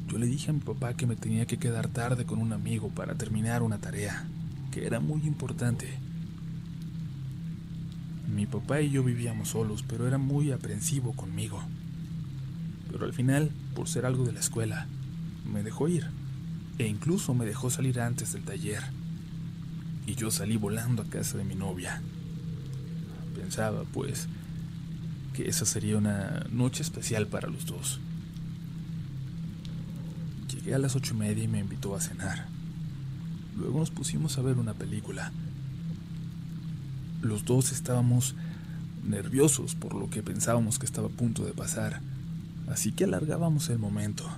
yo 0.09 0.19
le 0.19 0.27
dije 0.27 0.51
a 0.51 0.55
mi 0.55 0.61
papá 0.61 0.95
que 0.95 1.07
me 1.07 1.17
tenía 1.17 1.47
que 1.47 1.59
quedar 1.59 1.89
tarde 1.89 2.25
con 2.25 2.39
un 2.39 2.53
amigo 2.53 2.89
para 2.89 3.15
terminar 3.17 3.63
una 3.63 3.79
tarea, 3.79 4.27
que 4.71 4.87
era 4.87 4.99
muy 4.99 5.27
importante. 5.27 5.87
Mi 8.35 8.47
papá 8.47 8.81
y 8.81 8.91
yo 8.91 9.05
vivíamos 9.05 9.49
solos, 9.49 9.85
pero 9.87 10.09
era 10.09 10.17
muy 10.17 10.53
aprensivo 10.53 11.13
conmigo. 11.13 11.63
Pero 12.91 13.05
al 13.05 13.13
final, 13.13 13.51
por 13.75 13.89
ser 13.89 14.07
algo 14.07 14.25
de 14.25 14.33
la 14.33 14.41
escuela, 14.41 14.87
me 15.53 15.63
dejó 15.63 15.89
ir. 15.89 16.07
E 16.79 16.87
incluso 16.87 17.35
me 17.35 17.47
dejó 17.47 17.71
salir 17.71 18.01
antes 18.01 18.33
del 18.33 18.45
taller. 18.45 18.83
Y 20.07 20.15
yo 20.15 20.31
salí 20.31 20.57
volando 20.57 21.03
a 21.03 21.07
casa 21.07 21.39
de 21.39 21.45
mi 21.45 21.55
novia. 21.55 22.01
Pensaba, 23.35 23.85
pues, 23.93 24.29
que 25.35 25.49
esa 25.49 25.67
sería 25.67 25.99
una 25.99 26.47
noche 26.51 26.83
especial 26.83 27.27
para 27.27 27.49
los 27.49 27.67
dos. 27.67 28.01
Llegué 30.49 30.75
a 30.75 30.79
las 30.79 30.97
ocho 30.97 31.15
y 31.15 31.19
media 31.19 31.45
y 31.45 31.49
me 31.49 31.61
invitó 31.61 31.95
a 31.95 32.01
cenar. 32.01 32.47
Luego 33.57 33.81
nos 33.81 33.91
pusimos 33.91 34.39
a 34.39 34.43
ver 34.43 34.59
una 34.59 34.75
película. 34.75 35.33
Los 37.23 37.45
dos 37.45 37.73
estábamos 37.73 38.35
nerviosos 39.05 39.75
por 39.75 39.95
lo 39.95 40.11
que 40.11 40.23
pensábamos 40.23 40.79
que 40.79 40.87
estaba 40.87 41.09
a 41.09 41.11
punto 41.11 41.45
de 41.45 41.53
pasar, 41.53 42.01
así 42.69 42.93
que 42.93 43.05
alargábamos 43.05 43.69
el 43.71 43.79
momento. 43.79 44.29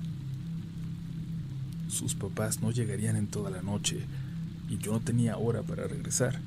Sus 1.89 2.15
papás 2.15 2.61
no 2.61 2.71
llegarían 2.71 3.17
en 3.17 3.27
toda 3.27 3.51
la 3.51 3.63
noche 3.63 4.05
y 4.69 4.79
yo 4.79 4.93
no 4.93 5.01
tenía 5.01 5.37
hora 5.39 5.63
para 5.63 5.87
regresar. 5.87 6.41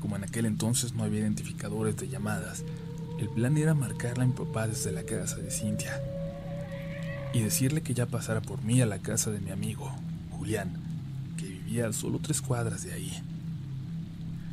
Como 0.00 0.16
en 0.16 0.24
aquel 0.24 0.46
entonces 0.46 0.94
no 0.94 1.04
había 1.04 1.20
identificadores 1.20 1.96
de 1.96 2.08
llamadas, 2.08 2.64
el 3.18 3.28
plan 3.30 3.56
era 3.56 3.74
marcarla 3.74 4.24
a 4.24 4.26
mi 4.26 4.32
papá 4.32 4.66
desde 4.66 4.92
la 4.92 5.04
casa 5.04 5.36
de 5.36 5.50
Cintia 5.50 6.00
y 7.32 7.40
decirle 7.40 7.82
que 7.82 7.94
ya 7.94 8.06
pasara 8.06 8.40
por 8.40 8.62
mí 8.62 8.80
a 8.80 8.86
la 8.86 8.98
casa 8.98 9.30
de 9.30 9.40
mi 9.40 9.50
amigo, 9.50 9.90
Julián, 10.32 10.72
que 11.36 11.46
vivía 11.46 11.88
a 11.88 11.92
solo 11.92 12.18
tres 12.18 12.40
cuadras 12.40 12.82
de 12.82 12.92
ahí. 12.92 13.12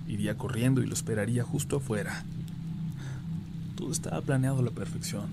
Iría 0.07 0.37
corriendo 0.37 0.81
y 0.81 0.85
lo 0.85 0.93
esperaría 0.93 1.43
justo 1.43 1.77
afuera. 1.77 2.23
Todo 3.75 3.91
estaba 3.91 4.21
planeado 4.21 4.59
a 4.59 4.63
la 4.63 4.71
perfección. 4.71 5.31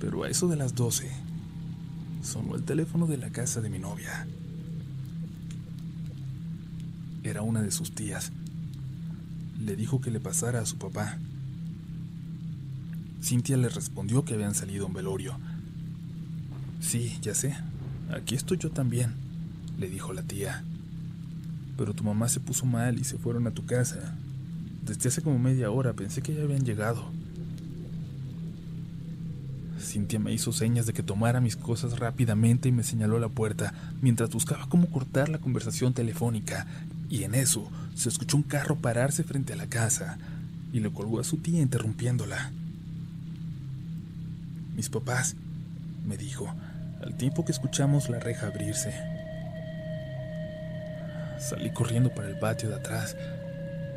Pero 0.00 0.24
a 0.24 0.28
eso 0.28 0.48
de 0.48 0.56
las 0.56 0.74
doce, 0.74 1.10
sonó 2.22 2.54
el 2.56 2.64
teléfono 2.64 3.06
de 3.06 3.16
la 3.16 3.30
casa 3.30 3.60
de 3.60 3.70
mi 3.70 3.78
novia. 3.78 4.26
Era 7.22 7.42
una 7.42 7.62
de 7.62 7.70
sus 7.70 7.94
tías. 7.94 8.32
Le 9.60 9.76
dijo 9.76 10.00
que 10.00 10.10
le 10.10 10.20
pasara 10.20 10.60
a 10.60 10.66
su 10.66 10.76
papá. 10.78 11.18
Cintia 13.22 13.56
le 13.56 13.68
respondió 13.68 14.24
que 14.24 14.34
habían 14.34 14.54
salido 14.54 14.86
un 14.86 14.94
velorio. 14.94 15.36
Sí, 16.80 17.18
ya 17.20 17.34
sé. 17.34 17.56
Aquí 18.10 18.34
estoy 18.34 18.58
yo 18.58 18.70
también, 18.70 19.14
le 19.78 19.90
dijo 19.90 20.12
la 20.12 20.22
tía 20.22 20.64
pero 21.78 21.94
tu 21.94 22.02
mamá 22.02 22.28
se 22.28 22.40
puso 22.40 22.66
mal 22.66 22.98
y 22.98 23.04
se 23.04 23.18
fueron 23.18 23.46
a 23.46 23.52
tu 23.52 23.64
casa. 23.64 24.16
Desde 24.84 25.08
hace 25.08 25.22
como 25.22 25.38
media 25.38 25.70
hora 25.70 25.92
pensé 25.92 26.20
que 26.22 26.34
ya 26.34 26.42
habían 26.42 26.64
llegado. 26.64 27.08
Cintia 29.88 30.18
me 30.18 30.32
hizo 30.32 30.52
señas 30.52 30.86
de 30.86 30.92
que 30.92 31.02
tomara 31.02 31.40
mis 31.40 31.56
cosas 31.56 31.98
rápidamente 31.98 32.68
y 32.68 32.72
me 32.72 32.84
señaló 32.84 33.18
la 33.18 33.28
puerta 33.28 33.72
mientras 34.02 34.30
buscaba 34.30 34.68
cómo 34.68 34.90
cortar 34.90 35.28
la 35.30 35.38
conversación 35.38 35.94
telefónica. 35.94 36.66
Y 37.08 37.24
en 37.24 37.34
eso 37.34 37.70
se 37.94 38.10
escuchó 38.10 38.36
un 38.36 38.42
carro 38.42 38.76
pararse 38.76 39.24
frente 39.24 39.54
a 39.54 39.56
la 39.56 39.66
casa 39.66 40.18
y 40.72 40.80
le 40.80 40.92
colgó 40.92 41.20
a 41.20 41.24
su 41.24 41.38
tía 41.38 41.62
interrumpiéndola. 41.62 42.52
Mis 44.76 44.90
papás, 44.90 45.34
me 46.06 46.16
dijo, 46.16 46.54
al 47.02 47.16
tiempo 47.16 47.44
que 47.44 47.52
escuchamos 47.52 48.10
la 48.10 48.20
reja 48.20 48.46
abrirse. 48.46 48.92
Salí 51.40 51.70
corriendo 51.70 52.14
para 52.14 52.28
el 52.28 52.38
patio 52.38 52.68
de 52.68 52.76
atrás. 52.76 53.16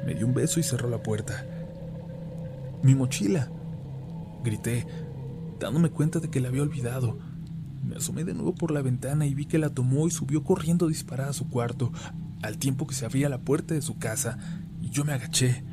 Me 0.05 0.15
dio 0.15 0.25
un 0.25 0.33
beso 0.33 0.59
y 0.59 0.63
cerró 0.63 0.89
la 0.89 1.03
puerta. 1.03 1.45
¡Mi 2.81 2.95
mochila! 2.95 3.49
Grité, 4.43 4.87
dándome 5.61 5.91
cuenta 5.91 6.19
de 6.19 6.29
que 6.29 6.41
la 6.41 6.49
había 6.49 6.63
olvidado. 6.63 7.17
Me 7.83 7.95
asomé 7.95 8.23
de 8.23 8.33
nuevo 8.33 8.55
por 8.55 8.71
la 8.71 8.81
ventana 8.81 9.25
y 9.25 9.33
vi 9.33 9.45
que 9.45 9.59
la 9.59 9.69
tomó 9.69 10.07
y 10.07 10.11
subió 10.11 10.43
corriendo 10.43 10.87
disparada 10.87 11.29
a 11.29 11.33
su 11.33 11.49
cuarto, 11.49 11.91
al 12.41 12.57
tiempo 12.57 12.87
que 12.87 12.95
se 12.95 13.05
abría 13.05 13.29
la 13.29 13.41
puerta 13.41 13.73
de 13.73 13.81
su 13.81 13.97
casa, 13.97 14.37
y 14.81 14.89
yo 14.89 15.05
me 15.05 15.13
agaché, 15.13 15.63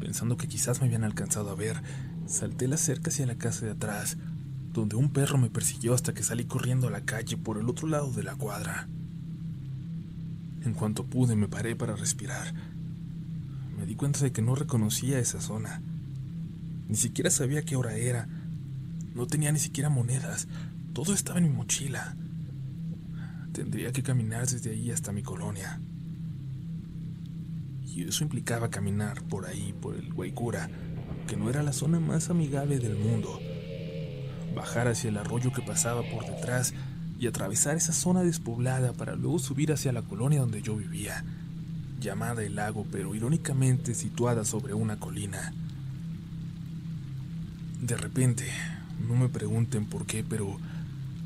pensando 0.00 0.36
que 0.36 0.48
quizás 0.48 0.80
me 0.80 0.86
habían 0.86 1.04
alcanzado 1.04 1.50
a 1.50 1.54
ver. 1.54 1.82
Salté 2.26 2.68
la 2.68 2.78
cerca 2.78 3.10
hacia 3.10 3.26
la 3.26 3.36
casa 3.36 3.66
de 3.66 3.72
atrás, 3.72 4.16
donde 4.72 4.96
un 4.96 5.10
perro 5.10 5.36
me 5.36 5.50
persiguió 5.50 5.94
hasta 5.94 6.14
que 6.14 6.22
salí 6.22 6.46
corriendo 6.46 6.88
a 6.88 6.90
la 6.90 7.02
calle 7.02 7.36
por 7.36 7.58
el 7.58 7.68
otro 7.68 7.86
lado 7.86 8.10
de 8.12 8.22
la 8.22 8.34
cuadra. 8.34 8.88
En 10.64 10.72
cuanto 10.72 11.04
pude 11.04 11.36
me 11.36 11.48
paré 11.48 11.76
para 11.76 11.94
respirar. 11.94 12.54
Me 13.78 13.84
di 13.84 13.94
cuenta 13.94 14.20
de 14.20 14.32
que 14.32 14.40
no 14.40 14.54
reconocía 14.54 15.18
esa 15.18 15.40
zona. 15.40 15.82
Ni 16.88 16.96
siquiera 16.96 17.30
sabía 17.30 17.64
qué 17.64 17.76
hora 17.76 17.94
era. 17.96 18.26
No 19.14 19.26
tenía 19.26 19.52
ni 19.52 19.60
siquiera 19.60 19.88
monedas. 19.88 20.48
Todo 20.92 21.14
estaba 21.14 21.38
en 21.38 21.44
mi 21.44 21.50
mochila. 21.50 22.16
Tendría 23.52 23.92
que 23.92 24.02
caminar 24.02 24.46
desde 24.46 24.70
ahí 24.70 24.90
hasta 24.90 25.12
mi 25.12 25.22
colonia. 25.22 25.80
Y 27.84 28.02
eso 28.02 28.24
implicaba 28.24 28.70
caminar 28.70 29.22
por 29.22 29.46
ahí, 29.46 29.72
por 29.80 29.94
el 29.94 30.12
Guaycura, 30.12 30.68
que 31.28 31.36
no 31.36 31.48
era 31.48 31.62
la 31.62 31.72
zona 31.72 32.00
más 32.00 32.28
amigable 32.28 32.80
del 32.80 32.96
mundo. 32.96 33.38
Bajar 34.54 34.88
hacia 34.88 35.10
el 35.10 35.16
arroyo 35.16 35.52
que 35.52 35.62
pasaba 35.62 36.02
por 36.02 36.26
detrás 36.26 36.74
y 37.20 37.28
atravesar 37.28 37.76
esa 37.76 37.92
zona 37.92 38.22
despoblada 38.22 38.92
para 38.92 39.14
luego 39.14 39.38
subir 39.38 39.72
hacia 39.72 39.92
la 39.92 40.02
colonia 40.02 40.40
donde 40.40 40.62
yo 40.62 40.76
vivía, 40.76 41.24
llamada 42.00 42.42
el 42.42 42.56
lago, 42.56 42.84
pero 42.90 43.14
irónicamente 43.14 43.94
situada 43.94 44.44
sobre 44.44 44.74
una 44.74 44.98
colina. 44.98 45.52
De 47.80 47.96
repente, 47.96 48.50
no 49.00 49.14
me 49.16 49.28
pregunten 49.28 49.86
por 49.86 50.06
qué, 50.06 50.24
pero 50.24 50.58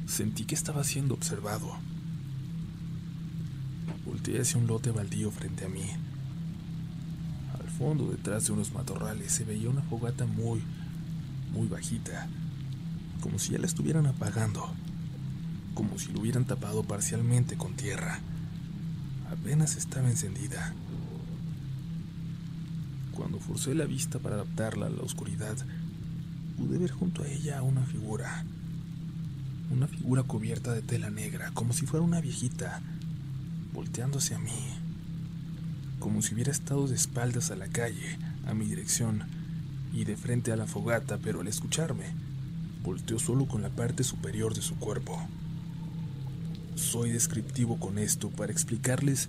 sentí 0.06 0.44
que 0.44 0.54
estaba 0.54 0.84
siendo 0.84 1.14
observado. 1.14 1.76
Volteé 4.04 4.40
hacia 4.40 4.58
un 4.58 4.66
lote 4.66 4.90
baldío 4.90 5.30
frente 5.30 5.66
a 5.66 5.68
mí. 5.68 5.86
Al 7.60 7.68
fondo, 7.68 8.10
detrás 8.10 8.46
de 8.46 8.52
unos 8.52 8.72
matorrales, 8.72 9.32
se 9.32 9.44
veía 9.44 9.68
una 9.68 9.82
fogata 9.82 10.26
muy, 10.26 10.62
muy 11.52 11.68
bajita, 11.68 12.26
como 13.20 13.38
si 13.38 13.52
ya 13.52 13.58
la 13.58 13.66
estuvieran 13.66 14.06
apagando, 14.06 14.72
como 15.74 15.98
si 15.98 16.12
lo 16.12 16.20
hubieran 16.20 16.46
tapado 16.46 16.82
parcialmente 16.84 17.56
con 17.56 17.74
tierra. 17.74 18.20
Apenas 19.30 19.76
estaba 19.76 20.08
encendida. 20.08 20.72
Cuando 23.12 23.38
forcé 23.38 23.74
la 23.74 23.84
vista 23.84 24.18
para 24.18 24.36
adaptarla 24.36 24.86
a 24.86 24.90
la 24.90 25.02
oscuridad, 25.02 25.56
pude 26.58 26.76
ver 26.76 26.90
junto 26.90 27.22
a 27.22 27.28
ella 27.28 27.62
una 27.62 27.82
figura. 27.82 28.44
Una 29.70 29.86
figura 29.86 30.24
cubierta 30.24 30.72
de 30.72 30.82
tela 30.82 31.08
negra, 31.08 31.52
como 31.54 31.72
si 31.72 31.86
fuera 31.86 32.04
una 32.04 32.20
viejita, 32.20 32.82
volteándose 33.72 34.34
a 34.34 34.38
mí, 34.38 34.74
como 36.00 36.20
si 36.20 36.34
hubiera 36.34 36.50
estado 36.50 36.88
de 36.88 36.96
espaldas 36.96 37.50
a 37.50 37.56
la 37.56 37.68
calle, 37.68 38.18
a 38.46 38.54
mi 38.54 38.66
dirección, 38.66 39.22
y 39.92 40.04
de 40.04 40.16
frente 40.16 40.52
a 40.52 40.56
la 40.56 40.66
fogata, 40.66 41.18
pero 41.18 41.40
al 41.40 41.48
escucharme, 41.48 42.06
volteó 42.82 43.18
solo 43.18 43.46
con 43.46 43.62
la 43.62 43.70
parte 43.70 44.02
superior 44.02 44.54
de 44.54 44.62
su 44.62 44.76
cuerpo. 44.76 45.20
Soy 46.74 47.10
descriptivo 47.10 47.78
con 47.78 47.98
esto 47.98 48.30
para 48.30 48.52
explicarles 48.52 49.28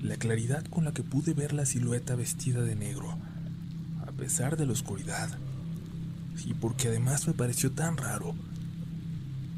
la 0.00 0.16
claridad 0.16 0.64
con 0.66 0.84
la 0.84 0.92
que 0.92 1.02
pude 1.02 1.34
ver 1.34 1.52
la 1.52 1.66
silueta 1.66 2.14
vestida 2.14 2.62
de 2.62 2.76
negro, 2.76 3.16
a 4.06 4.12
pesar 4.12 4.56
de 4.56 4.66
la 4.66 4.72
oscuridad, 4.72 5.38
y 6.44 6.54
porque 6.54 6.88
además 6.88 7.26
me 7.26 7.34
pareció 7.34 7.72
tan 7.72 7.96
raro 7.96 8.34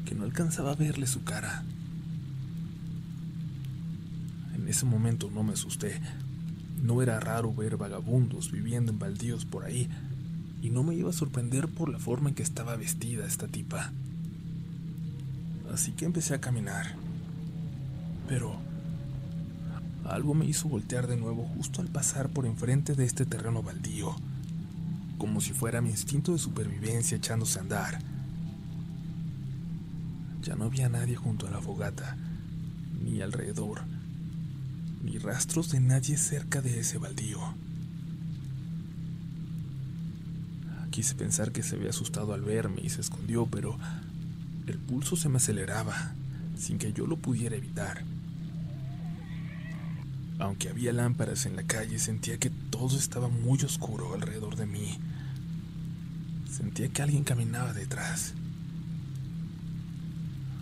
que 0.05 0.15
no 0.15 0.23
alcanzaba 0.23 0.71
a 0.71 0.75
verle 0.75 1.07
su 1.07 1.23
cara. 1.23 1.63
En 4.55 4.67
ese 4.67 4.85
momento 4.85 5.29
no 5.33 5.43
me 5.43 5.53
asusté. 5.53 6.01
No 6.81 7.01
era 7.01 7.19
raro 7.19 7.53
ver 7.53 7.77
vagabundos 7.77 8.51
viviendo 8.51 8.91
en 8.91 8.99
baldíos 8.99 9.45
por 9.45 9.65
ahí, 9.65 9.89
y 10.61 10.69
no 10.69 10.83
me 10.83 10.95
iba 10.95 11.09
a 11.09 11.13
sorprender 11.13 11.67
por 11.67 11.89
la 11.89 11.99
forma 11.99 12.29
en 12.29 12.35
que 12.35 12.43
estaba 12.43 12.75
vestida 12.75 13.25
esta 13.25 13.47
tipa. 13.47 13.91
Así 15.73 15.91
que 15.93 16.05
empecé 16.05 16.35
a 16.35 16.41
caminar. 16.41 16.95
Pero 18.27 18.59
algo 20.05 20.33
me 20.33 20.45
hizo 20.45 20.67
voltear 20.67 21.07
de 21.07 21.17
nuevo 21.17 21.45
justo 21.55 21.81
al 21.81 21.87
pasar 21.87 22.29
por 22.29 22.45
enfrente 22.45 22.95
de 22.95 23.05
este 23.05 23.25
terreno 23.25 23.63
baldío, 23.63 24.15
como 25.21 25.39
si 25.39 25.53
fuera 25.53 25.81
mi 25.81 25.91
instinto 25.91 26.31
de 26.31 26.39
supervivencia 26.39 27.15
echándose 27.15 27.59
a 27.59 27.61
andar. 27.61 27.99
Ya 30.41 30.55
no 30.55 30.65
había 30.65 30.89
nadie 30.89 31.15
junto 31.15 31.45
a 31.45 31.51
la 31.51 31.61
fogata, 31.61 32.17
ni 33.03 33.21
alrededor, 33.21 33.83
ni 35.03 35.19
rastros 35.19 35.69
de 35.69 35.79
nadie 35.79 36.17
cerca 36.17 36.63
de 36.63 36.79
ese 36.79 36.97
baldío. 36.97 37.39
Quise 40.89 41.13
pensar 41.13 41.51
que 41.51 41.61
se 41.61 41.75
había 41.75 41.91
asustado 41.91 42.33
al 42.33 42.41
verme 42.41 42.81
y 42.81 42.89
se 42.89 43.01
escondió, 43.01 43.45
pero 43.45 43.77
el 44.65 44.79
pulso 44.79 45.15
se 45.15 45.29
me 45.29 45.37
aceleraba, 45.37 46.15
sin 46.57 46.79
que 46.79 46.93
yo 46.93 47.05
lo 47.05 47.17
pudiera 47.17 47.55
evitar. 47.55 48.03
Aunque 50.39 50.69
había 50.69 50.91
lámparas 50.91 51.45
en 51.45 51.55
la 51.55 51.61
calle, 51.61 51.99
sentía 51.99 52.39
que 52.39 52.49
todo 52.81 52.97
estaba 52.97 53.27
muy 53.27 53.59
oscuro 53.61 54.15
alrededor 54.15 54.55
de 54.55 54.65
mí. 54.65 54.97
Sentía 56.49 56.87
que 56.87 57.03
alguien 57.03 57.23
caminaba 57.23 57.73
detrás. 57.73 58.33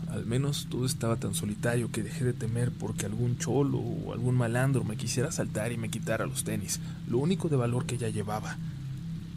Al 0.10 0.26
menos 0.26 0.68
todo 0.70 0.86
estaba 0.86 1.16
tan 1.16 1.34
solitario 1.34 1.94
que 1.94 2.04
dejé 2.04 2.26
de 2.26 2.34
temer 2.34 2.74
porque 2.74 3.06
algún 3.06 3.38
cholo 3.38 3.78
o 3.78 4.12
algún 4.12 4.36
malandro 4.36 4.84
me 4.84 4.98
quisiera 4.98 5.32
saltar 5.32 5.72
y 5.72 5.78
me 5.78 5.90
quitara 5.90 6.26
los 6.26 6.44
tenis, 6.44 6.82
lo 7.08 7.20
único 7.20 7.48
de 7.48 7.56
valor 7.56 7.86
que 7.86 7.98
ya 7.98 8.10
llevaba. 8.10 8.58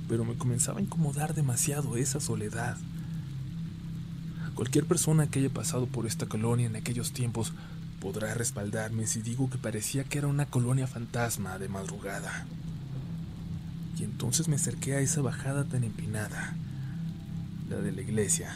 Pero 0.08 0.24
me 0.24 0.34
comenzaba 0.34 0.80
a 0.80 0.82
incomodar 0.82 1.34
demasiado 1.34 1.96
esa 1.96 2.18
soledad. 2.18 2.76
Cualquier 4.56 4.86
persona 4.86 5.28
que 5.28 5.38
haya 5.38 5.50
pasado 5.50 5.86
por 5.86 6.04
esta 6.04 6.26
colonia 6.26 6.66
en 6.66 6.74
aquellos 6.74 7.12
tiempos 7.12 7.52
podrá 8.00 8.34
respaldarme 8.34 9.06
si 9.06 9.22
digo 9.22 9.48
que 9.48 9.58
parecía 9.58 10.02
que 10.02 10.18
era 10.18 10.26
una 10.26 10.46
colonia 10.46 10.88
fantasma 10.88 11.60
de 11.60 11.68
madrugada. 11.68 12.44
Y 13.98 14.04
entonces 14.04 14.48
me 14.48 14.56
acerqué 14.56 14.94
a 14.94 15.00
esa 15.00 15.20
bajada 15.20 15.64
tan 15.64 15.84
empinada, 15.84 16.54
la 17.68 17.76
de 17.76 17.92
la 17.92 18.02
iglesia 18.02 18.52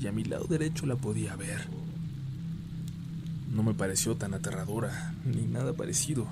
y 0.00 0.06
a 0.06 0.12
mi 0.12 0.24
lado 0.24 0.46
derecho 0.46 0.86
la 0.86 0.96
podía 0.96 1.36
ver. 1.36 1.60
No 3.52 3.62
me 3.62 3.74
pareció 3.74 4.16
tan 4.16 4.32
aterradora, 4.32 5.12
ni 5.24 5.42
nada 5.42 5.74
parecido, 5.74 6.26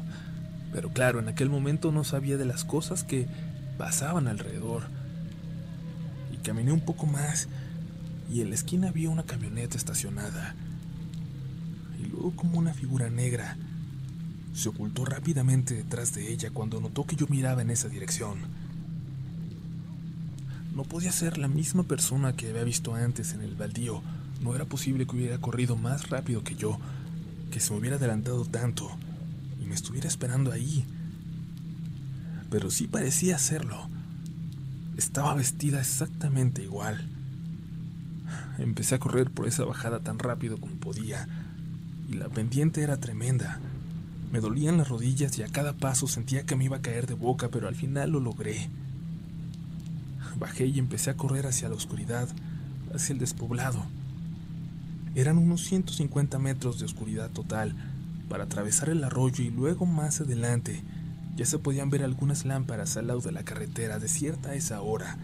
pero 0.73 0.91
claro, 0.91 1.19
en 1.19 1.29
aquel 1.29 1.51
momento 1.51 1.93
no 1.93 2.05
sabía 2.05 2.39
de 2.39 2.47
las 2.47 2.65
cosas 2.65 3.05
que 3.05 3.27
pasaban 3.77 4.27
alrededor. 4.27 4.85
Y 6.33 6.37
caminé 6.39 6.73
un 6.73 6.81
poco 6.81 7.07
más 7.07 7.49
y 8.31 8.41
en 8.41 8.51
la 8.51 8.55
esquina 8.55 8.89
había 8.89 9.11
una 9.11 9.25
camioneta 9.25 9.77
estacionada. 9.77 10.55
Y 12.01 12.07
luego 12.07 12.33
como 12.37 12.59
una 12.59 12.73
figura 12.73 13.11
negra 13.11 13.57
se 14.59 14.71
ocultó 14.71 15.05
rápidamente 15.05 15.73
detrás 15.75 16.13
de 16.15 16.33
ella 16.33 16.51
cuando 16.51 16.81
notó 16.81 17.07
que 17.07 17.15
yo 17.15 17.29
miraba 17.29 17.63
en 17.63 17.71
esa 17.71 17.89
dirección. 17.89 18.39
No 20.75 20.83
podía 20.83 21.13
ser 21.13 21.39
la 21.39 21.47
misma 21.47 21.85
persona 21.85 22.33
que 22.33 22.49
había 22.49 22.65
visto 22.65 22.97
antes 22.97 23.35
en 23.35 23.43
el 23.43 23.55
baldío. 23.55 24.03
No 24.43 24.57
era 24.57 24.65
posible 24.65 25.07
que 25.07 25.15
hubiera 25.15 25.39
corrido 25.39 25.77
más 25.77 26.11
rápido 26.11 26.43
que 26.43 26.57
yo, 26.57 26.81
que 27.53 27.61
se 27.61 27.73
me 27.73 27.79
hubiera 27.79 27.97
adelantado 27.99 28.45
tanto 28.47 28.91
y 29.63 29.67
me 29.67 29.77
estuviera 29.77 30.09
esperando 30.09 30.51
ahí. 30.51 30.85
Pero 32.51 32.73
sí 32.73 32.89
parecía 32.89 33.37
hacerlo. 33.37 33.89
Estaba 34.97 35.35
vestida 35.35 35.79
exactamente 35.79 36.65
igual. 36.65 37.09
Empecé 38.59 38.97
a 38.97 38.99
correr 38.99 39.31
por 39.31 39.47
esa 39.47 39.65
bajada 39.65 40.01
tan 40.01 40.19
rápido 40.19 40.59
como 40.59 40.75
podía, 40.75 41.29
y 42.09 42.15
la 42.15 42.29
pendiente 42.29 42.83
era 42.83 42.97
tremenda. 42.97 43.61
Me 44.33 44.41
dolían 44.41 44.77
las 44.77 44.89
rodillas 44.89 45.39
y 45.39 45.43
a 45.43 45.49
cada 45.49 45.73
paso 45.73 46.07
sentía 46.07 46.45
que 46.45 46.55
me 46.55 46.65
iba 46.65 46.77
a 46.77 46.83
caer 46.83 47.07
de 47.07 47.15
boca, 47.15 47.49
pero 47.49 47.67
al 47.67 47.75
final 47.75 48.11
lo 48.11 48.21
logré. 48.21 48.69
Bajé 50.39 50.67
y 50.67 50.79
empecé 50.79 51.11
a 51.11 51.17
correr 51.17 51.47
hacia 51.47 51.69
la 51.69 51.75
oscuridad, 51.75 52.29
hacia 52.95 53.15
el 53.15 53.19
despoblado. 53.19 53.85
Eran 55.15 55.39
unos 55.39 55.65
150 55.65 56.39
metros 56.39 56.79
de 56.79 56.85
oscuridad 56.85 57.31
total 57.31 57.75
para 58.29 58.45
atravesar 58.45 58.91
el 58.91 59.03
arroyo 59.03 59.43
y 59.43 59.51
luego 59.51 59.87
más 59.87 60.21
adelante 60.21 60.83
ya 61.35 61.47
se 61.47 61.59
podían 61.59 61.89
ver 61.89 62.03
algunas 62.03 62.45
lámparas 62.45 62.97
al 62.97 63.07
lado 63.07 63.21
de 63.21 63.33
la 63.33 63.45
carretera 63.45 63.99
desierta 63.99 64.51
a 64.51 64.55
esa 64.55 64.81
hora, 64.83 65.17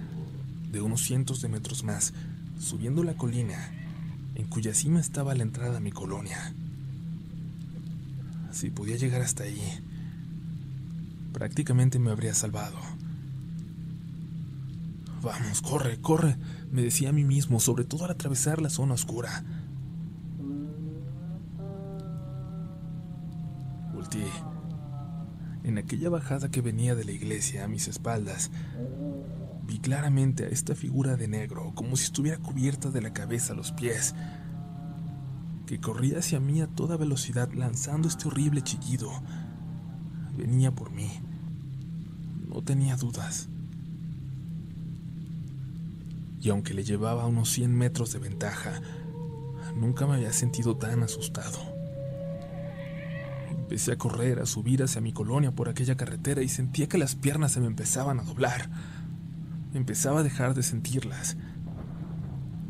de 0.70 0.80
unos 0.80 1.02
cientos 1.02 1.42
de 1.42 1.48
metros 1.48 1.84
más, 1.84 2.14
subiendo 2.58 3.04
la 3.04 3.14
colina, 3.14 3.70
en 4.34 4.46
cuya 4.46 4.74
cima 4.74 5.00
estaba 5.00 5.34
la 5.34 5.42
entrada 5.42 5.78
a 5.78 5.80
mi 5.80 5.90
colonia. 5.90 6.54
Si 8.54 8.70
podía 8.70 8.96
llegar 8.96 9.20
hasta 9.20 9.42
ahí, 9.42 9.60
prácticamente 11.32 11.98
me 11.98 12.12
habría 12.12 12.34
salvado. 12.34 12.76
Vamos, 15.20 15.60
corre, 15.60 16.00
corre, 16.00 16.36
me 16.70 16.82
decía 16.82 17.08
a 17.08 17.12
mí 17.12 17.24
mismo, 17.24 17.58
sobre 17.58 17.82
todo 17.82 18.04
al 18.04 18.12
atravesar 18.12 18.62
la 18.62 18.70
zona 18.70 18.94
oscura. 18.94 19.42
Volteé. 23.92 24.30
En 25.64 25.76
aquella 25.76 26.08
bajada 26.08 26.52
que 26.52 26.60
venía 26.60 26.94
de 26.94 27.04
la 27.04 27.12
iglesia 27.12 27.64
a 27.64 27.68
mis 27.68 27.88
espaldas, 27.88 28.52
vi 29.66 29.80
claramente 29.80 30.44
a 30.44 30.48
esta 30.48 30.76
figura 30.76 31.16
de 31.16 31.26
negro, 31.26 31.72
como 31.74 31.96
si 31.96 32.04
estuviera 32.04 32.38
cubierta 32.38 32.90
de 32.90 33.02
la 33.02 33.12
cabeza 33.12 33.52
a 33.52 33.56
los 33.56 33.72
pies, 33.72 34.14
que 35.66 35.80
corría 35.80 36.18
hacia 36.18 36.40
mí 36.40 36.60
a 36.60 36.66
toda 36.66 36.96
velocidad 36.96 37.52
lanzando 37.52 38.08
este 38.08 38.28
horrible 38.28 38.62
chillido. 38.62 39.10
Venía 40.36 40.72
por 40.72 40.90
mí. 40.90 41.10
No 42.48 42.62
tenía 42.62 42.96
dudas 42.96 43.48
y 46.44 46.50
aunque 46.50 46.74
le 46.74 46.84
llevaba 46.84 47.26
unos 47.26 47.50
100 47.52 47.74
metros 47.74 48.12
de 48.12 48.18
ventaja, 48.18 48.82
nunca 49.76 50.06
me 50.06 50.16
había 50.16 50.32
sentido 50.34 50.76
tan 50.76 51.02
asustado. 51.02 51.58
Empecé 53.48 53.92
a 53.92 53.96
correr, 53.96 54.40
a 54.40 54.46
subir 54.46 54.82
hacia 54.82 55.00
mi 55.00 55.14
colonia 55.14 55.52
por 55.52 55.70
aquella 55.70 55.96
carretera 55.96 56.42
y 56.42 56.50
sentía 56.50 56.86
que 56.86 56.98
las 56.98 57.14
piernas 57.14 57.52
se 57.52 57.60
me 57.60 57.66
empezaban 57.66 58.20
a 58.20 58.24
doblar. 58.24 58.68
Empezaba 59.72 60.20
a 60.20 60.22
dejar 60.22 60.52
de 60.52 60.62
sentirlas. 60.62 61.38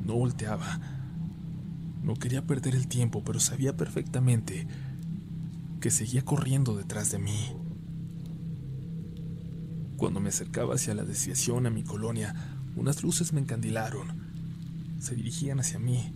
No 0.04 0.14
volteaba. 0.14 0.78
No 2.04 2.14
quería 2.16 2.46
perder 2.46 2.74
el 2.74 2.86
tiempo, 2.86 3.24
pero 3.24 3.40
sabía 3.40 3.78
perfectamente 3.78 4.66
que 5.80 5.90
seguía 5.90 6.22
corriendo 6.22 6.76
detrás 6.76 7.10
de 7.10 7.18
mí. 7.18 7.56
Cuando 9.96 10.20
me 10.20 10.28
acercaba 10.28 10.74
hacia 10.74 10.94
la 10.94 11.04
desviación 11.04 11.66
a 11.66 11.70
mi 11.70 11.82
colonia, 11.82 12.34
unas 12.76 13.02
luces 13.02 13.32
me 13.32 13.40
encandilaron. 13.40 14.08
Se 15.00 15.14
dirigían 15.14 15.60
hacia 15.60 15.78
mí 15.78 16.12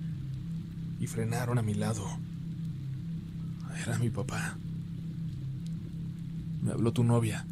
y 1.00 1.06
frenaron 1.06 1.58
a 1.58 1.62
mi 1.62 1.72
lado. 1.72 2.04
Era 3.82 3.98
mi 3.98 4.10
papá. 4.10 4.58
Me 6.62 6.72
habló 6.72 6.92
tu 6.92 7.02
novia. 7.02 7.46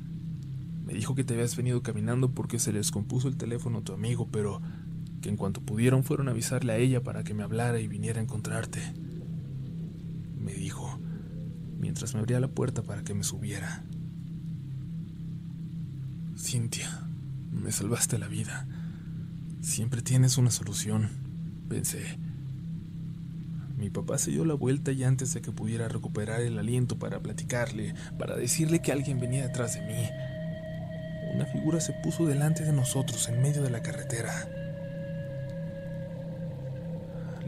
Me 0.85 0.93
dijo 0.93 1.15
que 1.15 1.25
te 1.25 1.33
habías 1.33 1.57
venido 1.57 1.83
caminando 1.83 2.31
porque 2.33 2.59
se 2.59 2.73
les 2.73 2.91
compuso 2.91 3.29
el 3.29 3.39
teléfono 3.39 3.79
a 3.79 3.83
tu 3.83 3.95
amigo, 3.95 4.29
pero 4.31 4.61
que 5.27 5.31
en 5.31 5.37
cuanto 5.37 5.61
pudieron 5.61 6.05
fueron 6.05 6.29
a 6.29 6.31
avisarle 6.31 6.73
a 6.73 6.77
ella 6.77 7.03
para 7.03 7.25
que 7.25 7.35
me 7.35 7.43
hablara 7.43 7.81
y 7.81 7.89
viniera 7.89 8.21
a 8.21 8.23
encontrarte. 8.23 8.81
Me 10.39 10.55
dijo, 10.55 11.01
mientras 11.81 12.15
me 12.15 12.21
abría 12.21 12.39
la 12.39 12.47
puerta 12.47 12.85
para 12.85 13.03
que 13.03 13.13
me 13.13 13.25
subiera. 13.25 13.83
Cintia, 16.39 17.09
me 17.51 17.73
salvaste 17.73 18.19
la 18.19 18.29
vida. 18.29 18.69
Siempre 19.63 20.01
tienes 20.01 20.39
una 20.39 20.53
solución, 20.53 21.11
pensé. 21.69 22.21
Mi 23.77 23.91
papá 23.91 24.19
se 24.19 24.31
dio 24.31 24.45
la 24.45 24.55
vuelta 24.55 24.93
y 24.93 25.03
antes 25.03 25.35
de 25.35 25.43
que 25.43 25.51
pudiera 25.51 25.89
recuperar 25.89 26.41
el 26.43 26.57
aliento 26.57 27.01
para 27.01 27.19
platicarle, 27.19 27.95
para 28.17 28.37
decirle 28.37 28.81
que 28.81 28.93
alguien 28.93 29.19
venía 29.19 29.43
detrás 29.43 29.75
de 29.75 29.81
mí, 29.81 30.09
una 31.35 31.47
figura 31.47 31.81
se 31.81 31.95
puso 31.95 32.27
delante 32.27 32.63
de 32.63 32.73
nosotros 32.73 33.29
en 33.29 33.43
medio 33.43 33.65
de 33.65 33.71
la 33.71 33.83
carretera. 33.83 34.66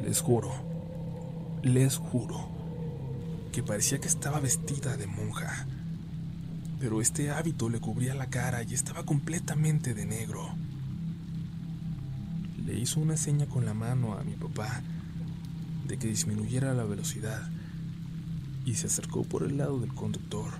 Les 0.08 0.22
juro, 0.22 0.50
les 1.62 1.98
juro, 1.98 2.48
que 3.52 3.62
parecía 3.62 3.98
que 3.98 4.08
estaba 4.08 4.40
vestida 4.40 4.96
de 4.96 5.06
monja, 5.06 5.66
pero 6.80 7.02
este 7.02 7.30
hábito 7.30 7.68
le 7.68 7.78
cubría 7.78 8.14
la 8.14 8.30
cara 8.30 8.62
y 8.62 8.72
estaba 8.72 9.04
completamente 9.04 9.92
de 9.92 10.06
negro. 10.06 10.48
Le 12.64 12.78
hizo 12.78 13.00
una 13.00 13.18
seña 13.18 13.44
con 13.48 13.66
la 13.66 13.74
mano 13.74 14.14
a 14.14 14.24
mi 14.24 14.32
papá 14.32 14.80
de 15.86 15.98
que 15.98 16.08
disminuyera 16.08 16.72
la 16.72 16.84
velocidad 16.84 17.46
y 18.64 18.76
se 18.76 18.86
acercó 18.86 19.24
por 19.24 19.42
el 19.42 19.58
lado 19.58 19.78
del 19.78 19.92
conductor. 19.92 20.52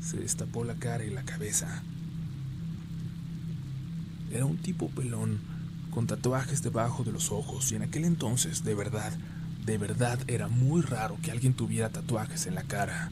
Se 0.00 0.18
destapó 0.18 0.62
la 0.62 0.76
cara 0.76 1.04
y 1.04 1.10
la 1.10 1.24
cabeza. 1.24 1.82
Era 4.30 4.44
un 4.44 4.58
tipo 4.58 4.88
pelón, 4.88 5.49
con 5.90 6.06
tatuajes 6.06 6.62
debajo 6.62 7.04
de 7.04 7.12
los 7.12 7.32
ojos, 7.32 7.70
y 7.72 7.76
en 7.76 7.82
aquel 7.82 8.04
entonces, 8.04 8.64
de 8.64 8.74
verdad, 8.74 9.12
de 9.64 9.78
verdad 9.78 10.18
era 10.26 10.48
muy 10.48 10.82
raro 10.82 11.18
que 11.22 11.30
alguien 11.30 11.54
tuviera 11.54 11.90
tatuajes 11.90 12.46
en 12.46 12.54
la 12.54 12.62
cara. 12.62 13.10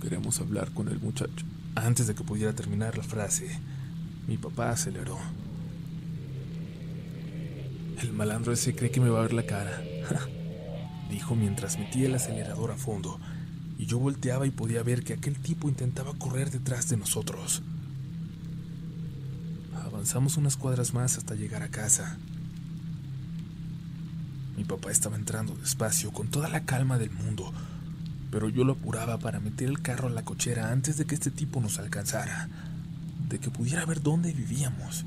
Queremos 0.00 0.40
hablar 0.40 0.70
con 0.72 0.88
el 0.88 1.00
muchacho. 1.00 1.44
Antes 1.74 2.06
de 2.06 2.14
que 2.14 2.24
pudiera 2.24 2.52
terminar 2.52 2.96
la 2.96 3.04
frase, 3.04 3.58
mi 4.28 4.36
papá 4.36 4.70
aceleró. 4.70 5.18
El 8.00 8.12
malandro 8.12 8.52
ese 8.52 8.74
cree 8.74 8.90
que 8.90 9.00
me 9.00 9.08
va 9.08 9.20
a 9.20 9.22
ver 9.22 9.32
la 9.32 9.46
cara, 9.46 9.82
dijo 11.10 11.34
mientras 11.34 11.78
metía 11.78 12.06
el 12.06 12.14
acelerador 12.14 12.70
a 12.70 12.76
fondo, 12.76 13.18
y 13.78 13.86
yo 13.86 13.98
volteaba 13.98 14.46
y 14.46 14.50
podía 14.50 14.82
ver 14.82 15.04
que 15.04 15.14
aquel 15.14 15.38
tipo 15.38 15.68
intentaba 15.68 16.12
correr 16.14 16.50
detrás 16.50 16.88
de 16.88 16.96
nosotros. 16.96 17.62
Avanzamos 20.04 20.36
unas 20.36 20.58
cuadras 20.58 20.92
más 20.92 21.16
hasta 21.16 21.34
llegar 21.34 21.62
a 21.62 21.70
casa. 21.70 22.18
Mi 24.54 24.62
papá 24.62 24.90
estaba 24.90 25.16
entrando 25.16 25.54
despacio, 25.54 26.12
con 26.12 26.28
toda 26.28 26.50
la 26.50 26.66
calma 26.66 26.98
del 26.98 27.10
mundo, 27.10 27.50
pero 28.30 28.50
yo 28.50 28.64
lo 28.64 28.74
apuraba 28.74 29.16
para 29.16 29.40
meter 29.40 29.70
el 29.70 29.80
carro 29.80 30.08
a 30.08 30.10
la 30.10 30.22
cochera 30.22 30.70
antes 30.70 30.98
de 30.98 31.06
que 31.06 31.14
este 31.14 31.30
tipo 31.30 31.58
nos 31.62 31.78
alcanzara, 31.78 32.50
de 33.30 33.38
que 33.38 33.50
pudiera 33.50 33.86
ver 33.86 34.02
dónde 34.02 34.34
vivíamos, 34.34 35.06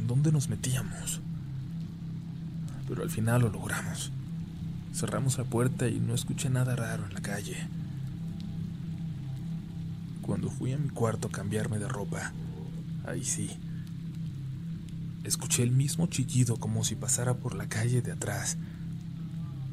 en 0.00 0.08
dónde 0.08 0.32
nos 0.32 0.48
metíamos 0.48 1.20
pero 2.88 3.02
al 3.02 3.10
final 3.10 3.42
lo 3.42 3.50
logramos. 3.50 4.10
Cerramos 4.92 5.38
la 5.38 5.44
puerta 5.44 5.88
y 5.88 6.00
no 6.00 6.14
escuché 6.14 6.50
nada 6.50 6.74
raro 6.74 7.06
en 7.06 7.14
la 7.14 7.20
calle. 7.20 7.56
Cuando 10.22 10.50
fui 10.50 10.72
a 10.72 10.78
mi 10.78 10.88
cuarto 10.88 11.28
a 11.28 11.32
cambiarme 11.32 11.78
de 11.78 11.88
ropa, 11.88 12.32
ahí 13.06 13.24
sí, 13.24 13.56
escuché 15.26 15.62
el 15.62 15.72
mismo 15.72 16.06
chillido 16.06 16.56
como 16.56 16.84
si 16.84 16.94
pasara 16.94 17.34
por 17.34 17.54
la 17.54 17.68
calle 17.68 18.00
de 18.00 18.12
atrás, 18.12 18.56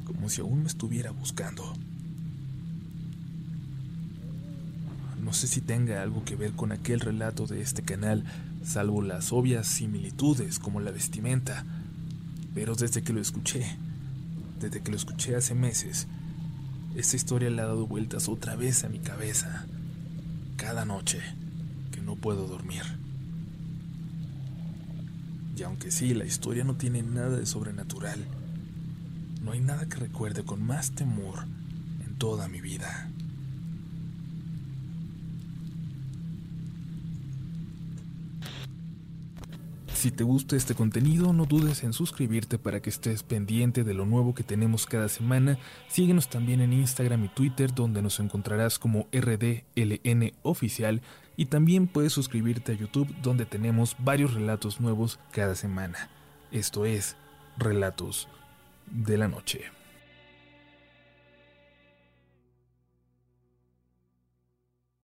como 0.05 0.29
si 0.29 0.41
aún 0.41 0.63
me 0.63 0.67
estuviera 0.67 1.11
buscando. 1.11 1.73
No 5.21 5.31
sé 5.31 5.47
si 5.47 5.61
tenga 5.61 6.01
algo 6.01 6.25
que 6.25 6.35
ver 6.35 6.53
con 6.53 6.71
aquel 6.71 6.99
relato 6.99 7.47
de 7.47 7.61
este 7.61 7.83
canal, 7.83 8.23
salvo 8.63 9.01
las 9.01 9.31
obvias 9.31 9.67
similitudes 9.67 10.59
como 10.59 10.79
la 10.79 10.91
vestimenta, 10.91 11.65
pero 12.53 12.75
desde 12.75 13.03
que 13.03 13.13
lo 13.13 13.21
escuché, 13.21 13.77
desde 14.59 14.81
que 14.81 14.91
lo 14.91 14.97
escuché 14.97 15.35
hace 15.35 15.55
meses, 15.55 16.07
esta 16.95 17.15
historia 17.15 17.49
le 17.49 17.61
ha 17.61 17.65
dado 17.65 17.87
vueltas 17.87 18.27
otra 18.27 18.55
vez 18.55 18.83
a 18.83 18.89
mi 18.89 18.99
cabeza, 18.99 19.65
cada 20.57 20.85
noche 20.85 21.21
que 21.91 22.01
no 22.01 22.15
puedo 22.15 22.47
dormir. 22.47 22.83
Aunque 25.65 25.91
sí, 25.91 26.13
la 26.13 26.25
historia 26.25 26.63
no 26.63 26.75
tiene 26.75 27.01
nada 27.03 27.37
de 27.37 27.45
sobrenatural, 27.45 28.19
no 29.41 29.51
hay 29.51 29.59
nada 29.59 29.87
que 29.87 29.97
recuerde 29.97 30.43
con 30.43 30.63
más 30.63 30.91
temor 30.91 31.45
en 32.05 32.15
toda 32.15 32.47
mi 32.47 32.61
vida. 32.61 33.09
Si 40.03 40.11
te 40.11 40.25
gusta 40.25 40.57
este 40.57 40.75
contenido, 40.75 41.31
no 41.31 41.45
dudes 41.45 41.85
en 41.85 41.93
suscribirte 41.93 42.57
para 42.57 42.81
que 42.81 42.89
estés 42.89 43.23
pendiente 43.23 43.85
de 43.85 43.93
lo 43.93 44.05
nuevo 44.05 44.35
que 44.35 44.43
tenemos 44.43 44.85
cada 44.85 45.07
semana. 45.07 45.57
Síguenos 45.87 46.27
también 46.29 46.59
en 46.59 46.73
Instagram 46.73 47.23
y 47.23 47.29
Twitter, 47.29 47.73
donde 47.73 48.01
nos 48.01 48.19
encontrarás 48.19 48.79
como 48.79 49.07
RDLN 49.13 50.33
Oficial. 50.41 51.01
Y 51.35 51.45
también 51.45 51.87
puedes 51.87 52.13
suscribirte 52.13 52.73
a 52.73 52.75
YouTube, 52.75 53.13
donde 53.21 53.45
tenemos 53.45 53.95
varios 53.99 54.33
relatos 54.33 54.79
nuevos 54.79 55.19
cada 55.31 55.55
semana. 55.55 56.09
Esto 56.51 56.85
es 56.85 57.15
Relatos 57.57 58.27
de 58.91 59.17
la 59.17 59.27
Noche. 59.27 59.71